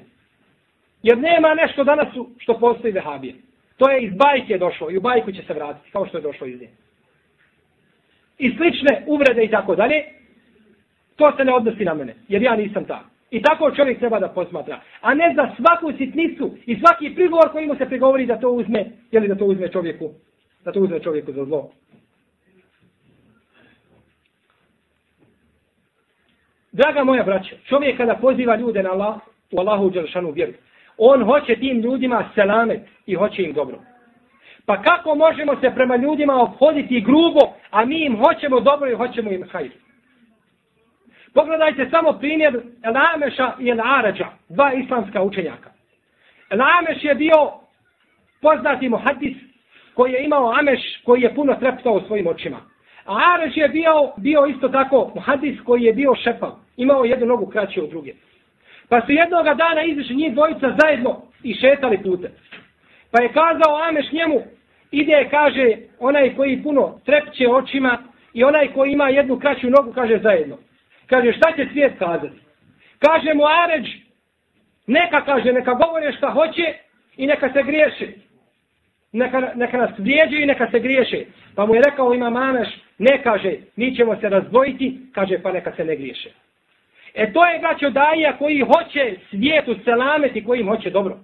[1.03, 3.35] Jer nema nešto danas što postoji vehabije.
[3.77, 6.47] To je iz bajke došlo i u bajku će se vratiti, kao što je došlo
[6.47, 6.69] iz nje.
[8.39, 10.05] I slične uvrede i tako dalje,
[11.17, 13.05] to se ne odnosi na mene, jer ja nisam ta.
[13.31, 14.81] I tako čovjek treba da posmatra.
[15.01, 18.85] A ne za svaku sitnicu i svaki prigovor koji mu se prigovori da to uzme,
[19.11, 20.11] jeli da to uzme čovjeku,
[20.65, 21.71] da to uzme čovjeku za zlo.
[26.73, 30.53] Draga moja braća, čovjek kada poziva ljude na Allah, u Allahu Đelšanu vjeru,
[30.99, 33.79] on hoće tim ljudima selamet i hoće im dobro.
[34.67, 37.41] Pa kako možemo se prema ljudima obhoditi grubo,
[37.71, 39.71] a mi im hoćemo dobro i hoćemo im hajr?
[41.35, 45.71] Pogledajte samo primjer El Ameša i El Arađa, dva islamska učenjaka.
[46.51, 47.53] El Ameš je bio
[48.43, 49.37] poznati muhadis
[49.95, 52.73] koji je imao Ameš koji je puno treptao u svojim očima.
[53.05, 56.51] A Arađ je bio, bio isto tako muhadis koji je bio šepav.
[56.77, 58.13] Imao jednu nogu kraće od druge.
[58.93, 62.31] Pa su jednoga dana izišli njih dvojica zajedno i šetali pute.
[63.11, 64.43] Pa je kazao Ameš njemu,
[64.91, 67.99] ide, kaže, onaj koji puno trepće očima
[68.33, 70.59] i onaj koji ima jednu kraću nogu, kaže zajedno.
[71.07, 72.41] Kaže, šta će svijet kazati?
[72.99, 73.87] Kaže mu Aređ,
[74.87, 76.75] neka kaže, neka govore šta hoće
[77.17, 78.09] i neka se griješe.
[79.13, 81.25] Neka, neka nas vrijeđu i neka se griješe.
[81.55, 82.69] Pa mu je rekao ima Ameš,
[82.99, 86.31] ne kaže, mi ćemo se razdvojiti, kaže, pa neka se ne griješe.
[87.15, 91.19] E to je braćo daija koji hoće svijetu selameti, koji im hoće dobro.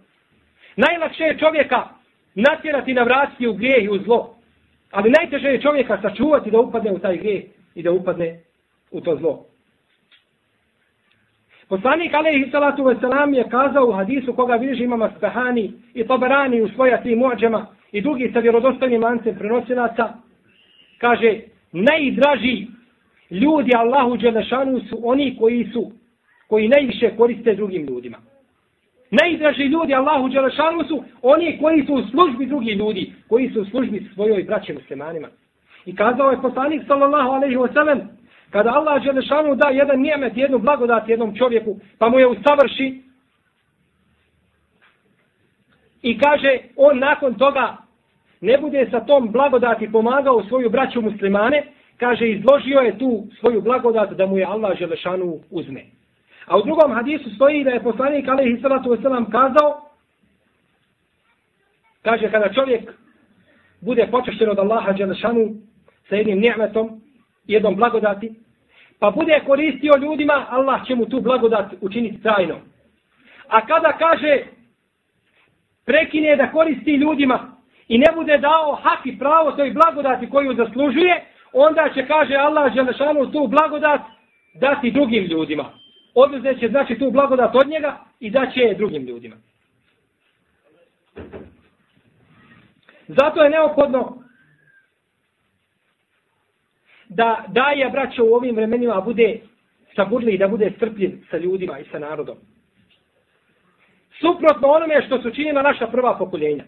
[0.76, 1.88] Najlakše je čovjeka
[2.34, 4.34] natjerati na vratiti u grijeh i u zlo.
[4.90, 8.40] Ali najteže je čovjeka sačuvati da upadne u taj grijeh i da upadne
[8.90, 9.44] u to zlo.
[11.68, 16.68] Poslanik alaihi salatu wasalam je kazao u hadisu koga vidiš imama Spehani i Tabarani u
[16.68, 20.08] svoja tri muadžema i drugi sa vjerodostojnim lancem prenosilaca,
[20.98, 21.40] kaže,
[21.72, 22.66] najdraži
[23.30, 25.92] ljudi Allahu Đelešanu su oni koji su,
[26.48, 28.18] koji najviše koriste drugim ljudima.
[29.10, 33.64] Najdraži ljudi Allahu Đelešanu su oni koji su u službi drugih ljudi, koji su u
[33.64, 35.28] službi svojoj braće muslimanima.
[35.86, 38.00] I kazao je poslanik sallallahu alaihi wasallam,
[38.50, 43.02] kada Allah Đelešanu da jedan nijemet, jednu blagodat jednom čovjeku, pa mu je usavrši,
[46.02, 47.76] i kaže, on nakon toga
[48.40, 51.62] ne bude sa tom blagodati pomagao svoju braću muslimane,
[51.98, 55.84] kaže, izložio je tu svoju blagodat da mu je Allah Želešanu uzme.
[56.46, 59.90] A u drugom hadisu stoji da je poslanik alaihi salatu wasallam kazao,
[62.02, 62.92] kaže, kada čovjek
[63.80, 65.54] bude počešten od Allaha Želešanu
[66.08, 67.00] sa jednim ni'metom,
[67.46, 68.34] jednom blagodati,
[68.98, 72.58] pa bude koristio ljudima, Allah će mu tu blagodat učiniti trajno.
[73.48, 74.42] A kada kaže,
[75.84, 77.56] prekine da koristi ljudima
[77.88, 82.74] i ne bude dao hak i pravo toj blagodati koju zaslužuje, onda će, kaže Allah,
[82.74, 84.00] Želešanu, tu blagodat
[84.54, 85.72] dati drugim ljudima.
[86.14, 89.36] Oduzet će, znači, tu blagodat od njega i da će drugim ljudima.
[93.08, 94.22] Zato je neophodno
[97.08, 99.40] da daje braćo u ovim vremenima bude
[99.96, 102.36] saburli i da bude strpljiv sa ljudima i sa narodom.
[104.20, 106.64] Suprotno onome što su činila naša prva pokoljenja.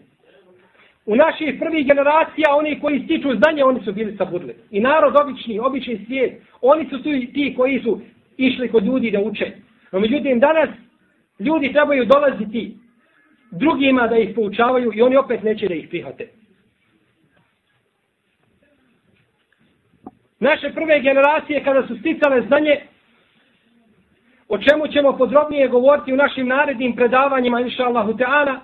[1.05, 4.55] U naših prvih generacija, oni koji stiču znanje, oni su bili sabudli.
[4.71, 8.01] I narod obični, obični svijet, oni su ti koji su
[8.37, 9.51] išli kod ljudi da uče.
[9.91, 10.69] No međutim, danas
[11.39, 12.77] ljudi trebaju dolaziti
[13.51, 16.27] drugima da ih poučavaju i oni opet neće da ih prihvate.
[20.39, 22.81] Naše prve generacije kada su sticale znanje,
[24.49, 28.59] o čemu ćemo podrobnije govoriti u našim narednim predavanjima, inša Allahu Teala,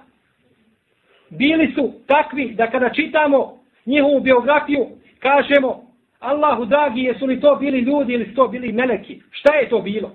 [1.29, 4.87] bili su takvi da kada čitamo njihovu biografiju,
[5.19, 5.81] kažemo
[6.19, 9.21] Allahu dragi, jesu li to bili ljudi ili to bili meleki?
[9.31, 10.11] Šta je to bilo?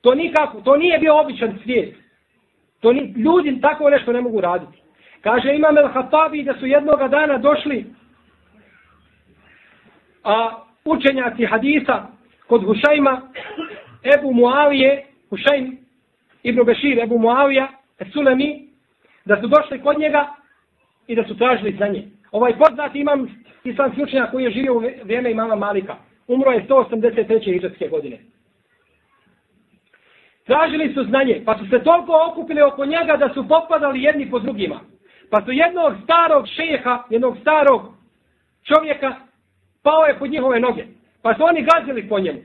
[0.00, 1.94] To nikako, to nije bio običan svijet.
[2.80, 4.78] To ni, ljudi tako nešto ne mogu raditi.
[5.20, 7.84] Kaže Imam El Hatabi da su jednoga dana došli
[10.24, 10.50] a
[10.84, 12.06] učenjaci hadisa
[12.46, 13.20] kod Hušajma
[14.18, 15.76] Ebu Muavije, Hušajm
[16.42, 17.68] Ibn Bešir, Ebu Muavija,
[18.12, 18.68] Sulemi,
[19.24, 20.28] da su došli kod njega
[21.06, 22.02] i da su tražili za nje.
[22.32, 23.28] Ovaj poznati imam
[23.64, 25.96] islam slučenja koji je živio u vrijeme imama Malika.
[26.28, 27.56] Umro je 183.
[27.56, 28.18] iđatske godine.
[30.46, 34.38] Tražili su znanje, pa su se toliko okupili oko njega da su popadali jedni po
[34.38, 34.80] drugima.
[35.30, 37.82] Pa su jednog starog šeha, jednog starog
[38.64, 39.14] čovjeka,
[39.82, 40.84] pao je pod njihove noge.
[41.22, 42.38] Pa su oni gazili po njemu.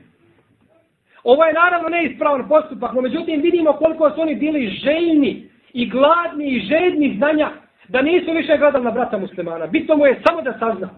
[1.24, 6.46] Ovo je naravno neispravan postupak, no međutim vidimo koliko su oni bili željni i gladni
[6.46, 7.50] i žedni znanja
[7.88, 9.66] da nisu više gledali na brata muslimana.
[9.66, 10.88] Bitno mu je samo da sazna.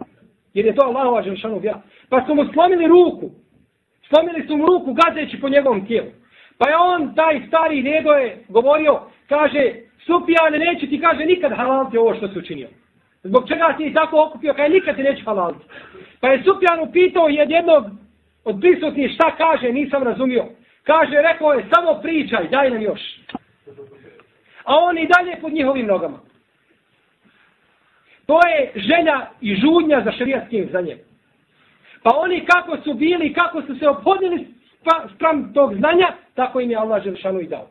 [0.54, 1.80] Jer je to Allahova želšanu vjera.
[2.08, 3.30] Pa su mu slomili ruku.
[4.08, 6.08] Slomili su mu ruku gazeći po njegovom tijelu.
[6.58, 9.72] Pa je on, taj stari nego je govorio, kaže,
[10.06, 12.68] Sufijane, neću ti, kaže, nikad halalti ovo što si učinio.
[13.22, 15.64] Zbog čega si tako okupio, kaže, nikad ti neću halalti.
[16.20, 17.84] Pa je Sufijan upitao jednog
[18.44, 20.44] od prisutnih šta kaže, nisam razumio.
[20.82, 23.00] Kaže, rekao je, samo pričaj, daj nam još.
[24.64, 26.18] A on i dalje pod njihovim nogama.
[28.26, 30.98] To je želja i žudnja za šarijatskim znanjem.
[32.02, 34.46] Pa oni kako su bili, kako su se obhodili
[35.14, 37.68] sprem tog znanja, tako im je Allah Želšanu i dao.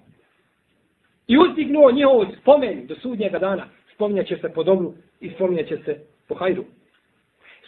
[1.28, 3.66] I uzdignuo njihov spomen do sudnjega dana.
[3.94, 6.66] Spominjat će se po dobru i spominjat će se po hajru.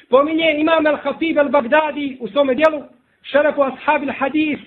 [0.06, 2.84] Spominje imam al-Hafib al-Bagdadi u svome dijelu
[3.22, 4.60] šerefu ashab al-Hadis,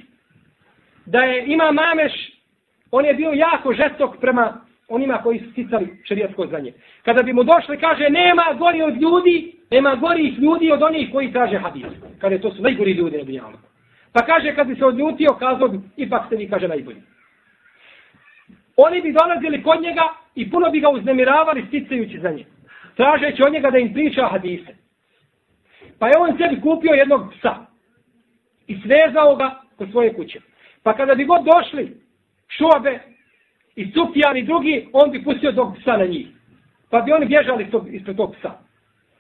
[1.07, 2.39] da je imam Ameš
[2.91, 6.73] on je bio jako žestok prema onima koji su sticali šerijatsko znanje.
[7.05, 11.33] Kada bi mu došli, kaže, nema gori od ljudi, nema gori ljudi od onih koji
[11.33, 11.87] traže hadis.
[12.21, 13.59] Kada to su najgori ljudi na dunjalu.
[14.13, 17.03] Pa kaže, kad bi se odljutio, kazao bi, ipak ste vi, kaže, najbolji.
[18.77, 20.03] Oni bi dolazili kod njega
[20.35, 22.45] i puno bi ga uznemiravali sticajući za nje.
[22.97, 24.77] Tražeći od njega da im priča hadise.
[25.99, 27.55] Pa je on sebi kupio jednog psa
[28.67, 30.41] i svezao ga kod svoje kuće.
[30.83, 31.97] Pa kada bi god došli
[32.49, 33.01] šobe
[33.79, 36.27] i Sufjan i drugi, on bi pustio tog psa na njih.
[36.91, 38.51] Pa bi oni bježali ispred tog psa.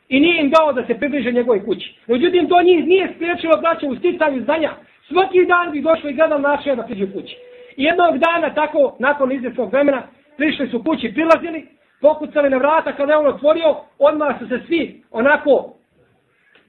[0.08, 1.94] I nije im dao da se približe njegove kući.
[2.06, 4.70] Međutim, to njih nije spriječilo da će u sticanju znanja.
[5.08, 7.36] Svaki dan bi došli i gledali način da priđu kući.
[7.76, 10.02] I jednog dana, tako, nakon izvjesnog vremena,
[10.36, 11.66] prišli su kući, prilazili,
[12.00, 15.72] pokucali na vrata, kada je on otvorio, odmah su se svi onako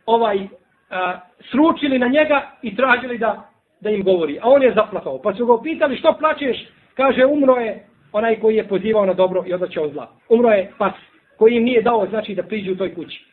[0.06, 0.48] ovaj
[0.90, 1.20] a,
[1.52, 3.50] sručili na njega i tražili da,
[3.82, 4.40] da im govori.
[4.42, 5.22] A on je zaplakao.
[5.22, 6.58] Pa su ga upitali što plaćeš?
[7.00, 10.12] Kaže, umro je onaj koji je pozivao na dobro i odlačao zla.
[10.30, 10.93] Umro je pas
[11.38, 13.26] koji im nije dao znači da priđu u toj kući.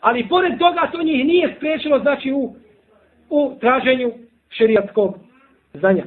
[0.00, 2.54] Ali pored toga to njih nije spriječilo znači u,
[3.30, 4.12] u traženju
[4.50, 5.18] šerijatskog
[5.74, 6.04] znanja.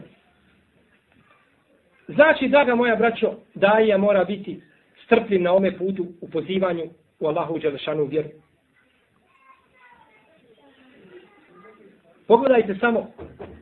[2.08, 4.62] Znači, draga moja braćo, daja mora biti
[5.06, 6.84] strpljiv na ome putu u pozivanju
[7.20, 8.30] u Allahu Đelešanu vjeru.
[12.28, 13.08] Pogledajte samo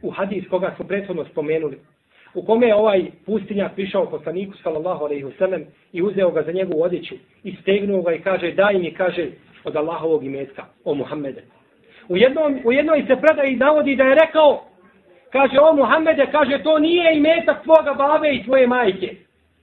[0.01, 1.79] u hadis koga smo prethodno spomenuli
[2.33, 6.51] u kome je ovaj pustinjak prišao poslaniku sallallahu alejhi ve sellem i uzeo ga za
[6.51, 9.27] njegovu odjeću i stegnuo ga i kaže daj mi kaže
[9.63, 11.43] od Allahovog imetka o Muhammede.
[12.09, 14.63] U jednom u jednoj se predaji navodi da je rekao
[15.31, 19.15] kaže o Muhammede kaže to nije imetak tvoga babe i tvoje majke.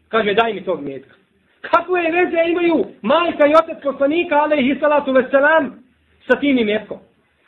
[0.08, 1.14] Kaže daj mi tog imetka.
[1.60, 5.84] Kakve veze imaju majka i otac poslanika alejhi salatu ve selam
[6.30, 6.98] sa tim imetkom?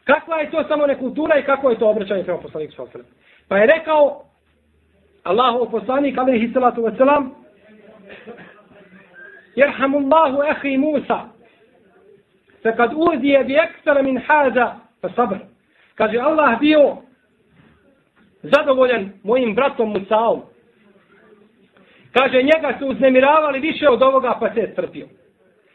[0.05, 3.15] Kakva je to samo nekultura i kako je to obraćanje prema poslaniku sallallahu alejhi ve
[3.15, 3.49] sellem?
[3.49, 4.28] Pa je rekao
[5.29, 7.35] Allahu poslanik alejhi salatu ve selam
[9.57, 11.29] Yerhamullahu akhi Musa
[12.63, 15.37] Fakad uziye bi ekstara min hada fa sabr.
[15.95, 16.97] Kaže Allah bio
[18.43, 20.41] zadovoljan mojim bratom Musaom.
[22.13, 25.07] Kaže njega su uznemiravali više od ovoga pa se je strpio.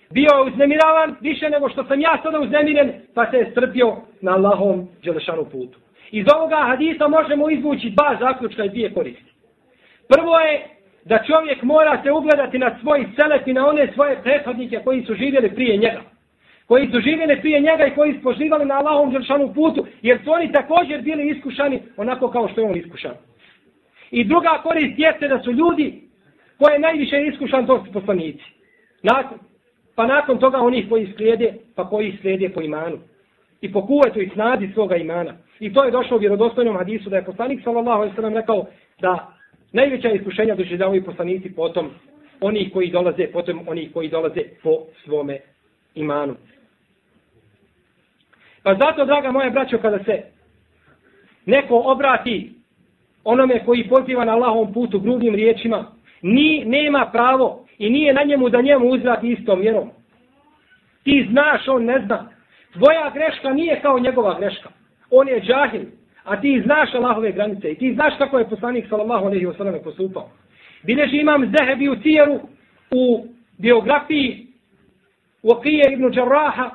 [0.09, 4.31] Bio je uznemiravan više nego što sam ja sada uznemiren pa se je strpio na
[4.31, 5.79] Allahom Đelešanu putu.
[6.11, 9.32] Iz ovoga hadisa možemo izvući dva zaključka i dvije koristi.
[10.07, 10.73] Prvo je
[11.05, 15.15] da čovjek mora se ugledati na svoj selet i na one svoje prethodnike koji su
[15.15, 16.01] živjeli prije njega.
[16.67, 20.31] Koji su živjeli prije njega i koji su poživali na Allahom žršanu putu, jer su
[20.31, 23.13] oni također bili iskušani onako kao što je on iskušan.
[24.11, 26.01] I druga korist jeste da su ljudi
[26.57, 28.43] koje najviše iskušan, to su poslanici.
[29.03, 29.37] Nakon,
[29.95, 32.97] pa nakon toga onih koji slijede, pa koji slijede po imanu.
[33.61, 35.33] I po kuvetu i snadi svoga imana.
[35.59, 38.65] I to je došlo u vjerodostojnom hadisu da je poslanik sallallahu alejhi ve sellem rekao
[39.01, 39.33] da
[39.73, 41.89] Najveća iskušenja doživljavaju poslanici potom
[42.41, 45.39] oni koji dolaze, potom oni koji dolaze po svome
[45.95, 46.35] imanu.
[48.63, 50.23] Pa zato, draga moja braćo, kada se
[51.45, 52.53] neko obrati
[53.23, 58.49] onome koji poziva na Allahom putu grubim riječima, ni, nema pravo i nije na njemu
[58.49, 59.89] da njemu uzvrati istom mjerom.
[61.03, 62.29] Ti znaš, on ne zna.
[62.73, 64.69] Tvoja greška nije kao njegova greška.
[65.11, 65.85] On je džahil.
[66.23, 69.83] A ti znaš Allahove granice i ti znaš kako je poslanik sallallahu alejhi ve sellem
[69.83, 70.29] postupao.
[70.83, 72.39] Bileži imam Zehebi u Cijeru
[72.91, 73.25] u
[73.57, 74.47] biografiji
[75.43, 76.69] Uqije ibn Đarraha,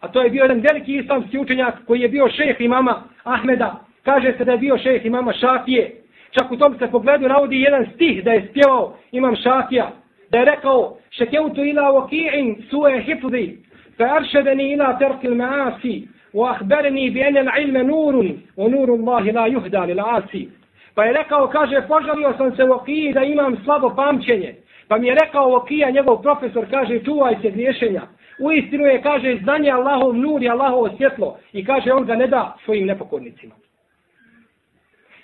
[0.00, 3.84] a to je bio jedan veliki islamski učenjak koji je bio šejh imama Ahmeda.
[4.04, 5.94] Kaže se da je bio šejh imama Šafije.
[6.30, 9.92] Čak u tom se pogledu navodi jedan stih da je spjevao imam Šafija.
[10.30, 13.56] Da je rekao, šekeutu ila Waqi'in su'a hifzi,
[13.96, 20.49] fa aršedeni ila terkil maasi, وأخبرني بأن العلم نور ونور الله لا يهدى للعاصي
[20.95, 24.55] Pa je rekao, kaže, požalio sam se u Okiji da imam slabo pamćenje.
[24.87, 28.01] Pa mi je rekao Okija, njegov profesor, kaže, čuvaj se griješenja.
[28.39, 31.37] U istinu je, kaže, znanje Allahov nur i Allahov svjetlo.
[31.53, 33.55] I kaže, on ga ne da svojim nepokornicima.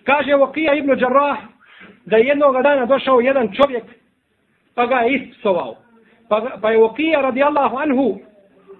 [0.03, 1.37] Kaže Okija ibn Đarrah,
[2.05, 3.83] da je jednog dana došao jedan čovjek,
[4.75, 5.75] pa ga je ispsovao.
[6.29, 8.19] Pa, pa je Okija radijallahu anhu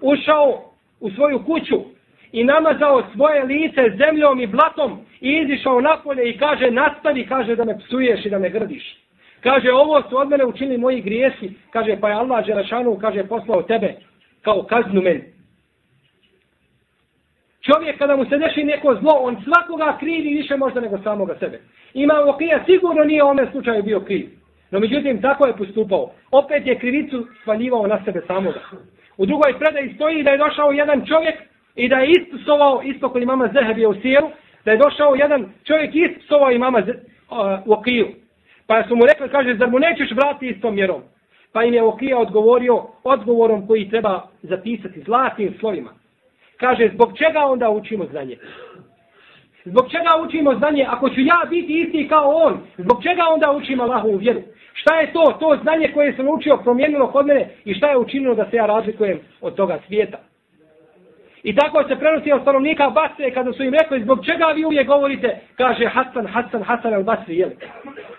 [0.00, 0.62] ušao
[1.00, 1.76] u svoju kuću
[2.35, 7.65] i namazao svoje lice zemljom i blatom i izišao napolje i kaže nastavi, kaže da
[7.65, 8.97] me psuješ i da me grdiš.
[9.41, 13.61] Kaže ovo su od mene učinili moji grijesi, kaže pa je Allah Đerašanu, kaže poslao
[13.61, 13.95] tebe
[14.41, 15.23] kao kaznu meni.
[17.61, 21.59] Čovjek kada mu se deši neko zlo, on svakoga krivi više možda nego samoga sebe.
[21.93, 24.29] Ima okija, sigurno nije u ome slučaju bio kriv.
[24.71, 26.11] No međutim, tako je postupao.
[26.31, 28.59] Opet je krivicu svaljivao na sebe samoga.
[29.17, 31.35] U drugoj predaji stoji da je došao jedan čovjek
[31.75, 34.29] i da je ispsovao isto kod imama Zehebija u Sijeru,
[34.65, 36.87] da je došao jedan čovjek ispsovao imama uh,
[37.65, 38.07] u Okiju.
[38.67, 41.01] Pa su mu rekli, kaže, zar mu nećeš vratiti istom mjerom?
[41.51, 45.89] Pa im je Okija odgovorio odgovorom koji treba zapisati zlatnim slovima.
[46.57, 48.37] Kaže, zbog čega onda učimo znanje?
[49.65, 50.85] Zbog čega učimo znanje?
[50.89, 54.41] Ako ću ja biti isti kao on, zbog čega onda učimo Allahovu vjeru?
[54.73, 55.23] Šta je to?
[55.39, 58.65] To znanje koje sam učio promijenilo kod mene i šta je učinilo da se ja
[58.65, 60.17] razlikujem od toga svijeta?
[61.45, 64.87] I tako se prenosi od stanovnika Basre kada su im rekli zbog čega vi uvijek
[64.87, 67.49] govorite, kaže Hasan, Hasan, Hasan al Basri, jel?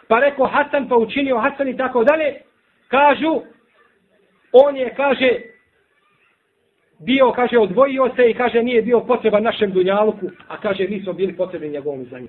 [0.08, 2.34] Pa rekao Hasan pa učinio Hasan i tako dalje,
[2.88, 3.40] kažu,
[4.52, 5.30] on je, kaže,
[6.98, 11.12] bio, kaže, odvojio se i kaže nije bio potreban našem dunjaluku, a kaže mi smo
[11.12, 12.28] bili potrebni njegovom zanju.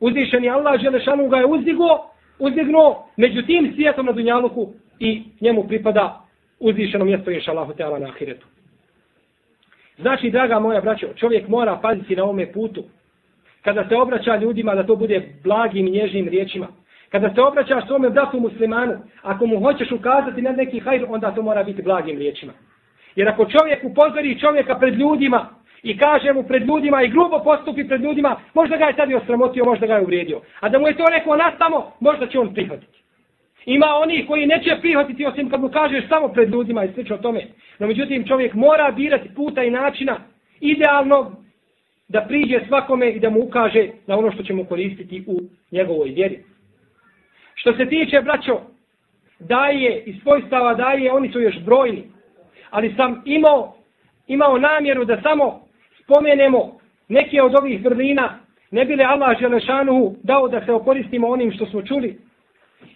[0.00, 6.20] Uzvišeni Allah Želešanu ga je uzdigo, uzdignuo među tim svijetom na dunjaluku i njemu pripada
[6.60, 8.46] uzvišeno mjesto inša Allahu Teala na ahiretu.
[9.98, 12.84] Znači, draga moja braćo, čovjek mora paziti na ovome putu.
[13.62, 16.66] Kada se obraća ljudima da to bude blagim, nježnim riječima.
[17.10, 21.42] Kada se obraćaš svome bratu muslimanu, ako mu hoćeš ukazati na neki hajr, onda to
[21.42, 22.52] mora biti blagim riječima.
[23.16, 25.48] Jer ako čovjek upozori čovjeka pred ljudima
[25.82, 29.64] i kaže mu pred ljudima i grubo postupi pred ljudima, možda ga je tada osramotio,
[29.64, 30.40] možda ga je uvrijedio.
[30.60, 33.03] A da mu je to rekao nastamo, možda će on prihvatiti.
[33.66, 37.46] Ima oni koji neće prihvatiti osim kad mu kažeš samo pred ljudima i slično tome.
[37.78, 40.16] No međutim čovjek mora birati puta i načina
[40.60, 41.32] idealnog
[42.08, 45.40] da priđe svakome i da mu ukaže na ono što će mu koristiti u
[45.70, 46.38] njegovoj vjeri.
[47.54, 48.60] Što se tiče, braćo,
[49.38, 52.02] daje i svojstava daje, oni su još brojni.
[52.70, 53.76] Ali sam imao,
[54.26, 55.60] imao namjeru da samo
[56.02, 58.38] spomenemo neke od ovih vrlina,
[58.70, 62.18] ne bile Allah Želešanuhu dao da se okoristimo onim što smo čuli,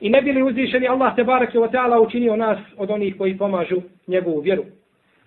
[0.01, 3.83] I ne bili uzvišeni Allah te barek je ta'ala učinio nas od onih koji pomažu
[4.07, 4.65] njegovu vjeru.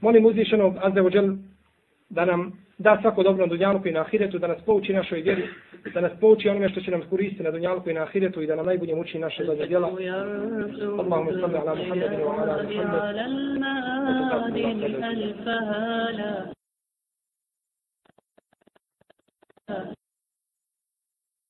[0.01, 1.30] Molim uzvišenog Azze ođel
[2.09, 5.43] da nam da svako dobro na dunjalku i na Ahiretu, da nas pouči našoj vjeri,
[5.93, 8.55] da nas pouči onome što će nam koristiti na dunjalku i na Ahiretu i da
[8.55, 9.88] nam najbolje muči naše zadnje djela.
[10.99, 12.64] Allahum salli ala Muhammedin wa ala
[19.68, 20.01] Muhammedin.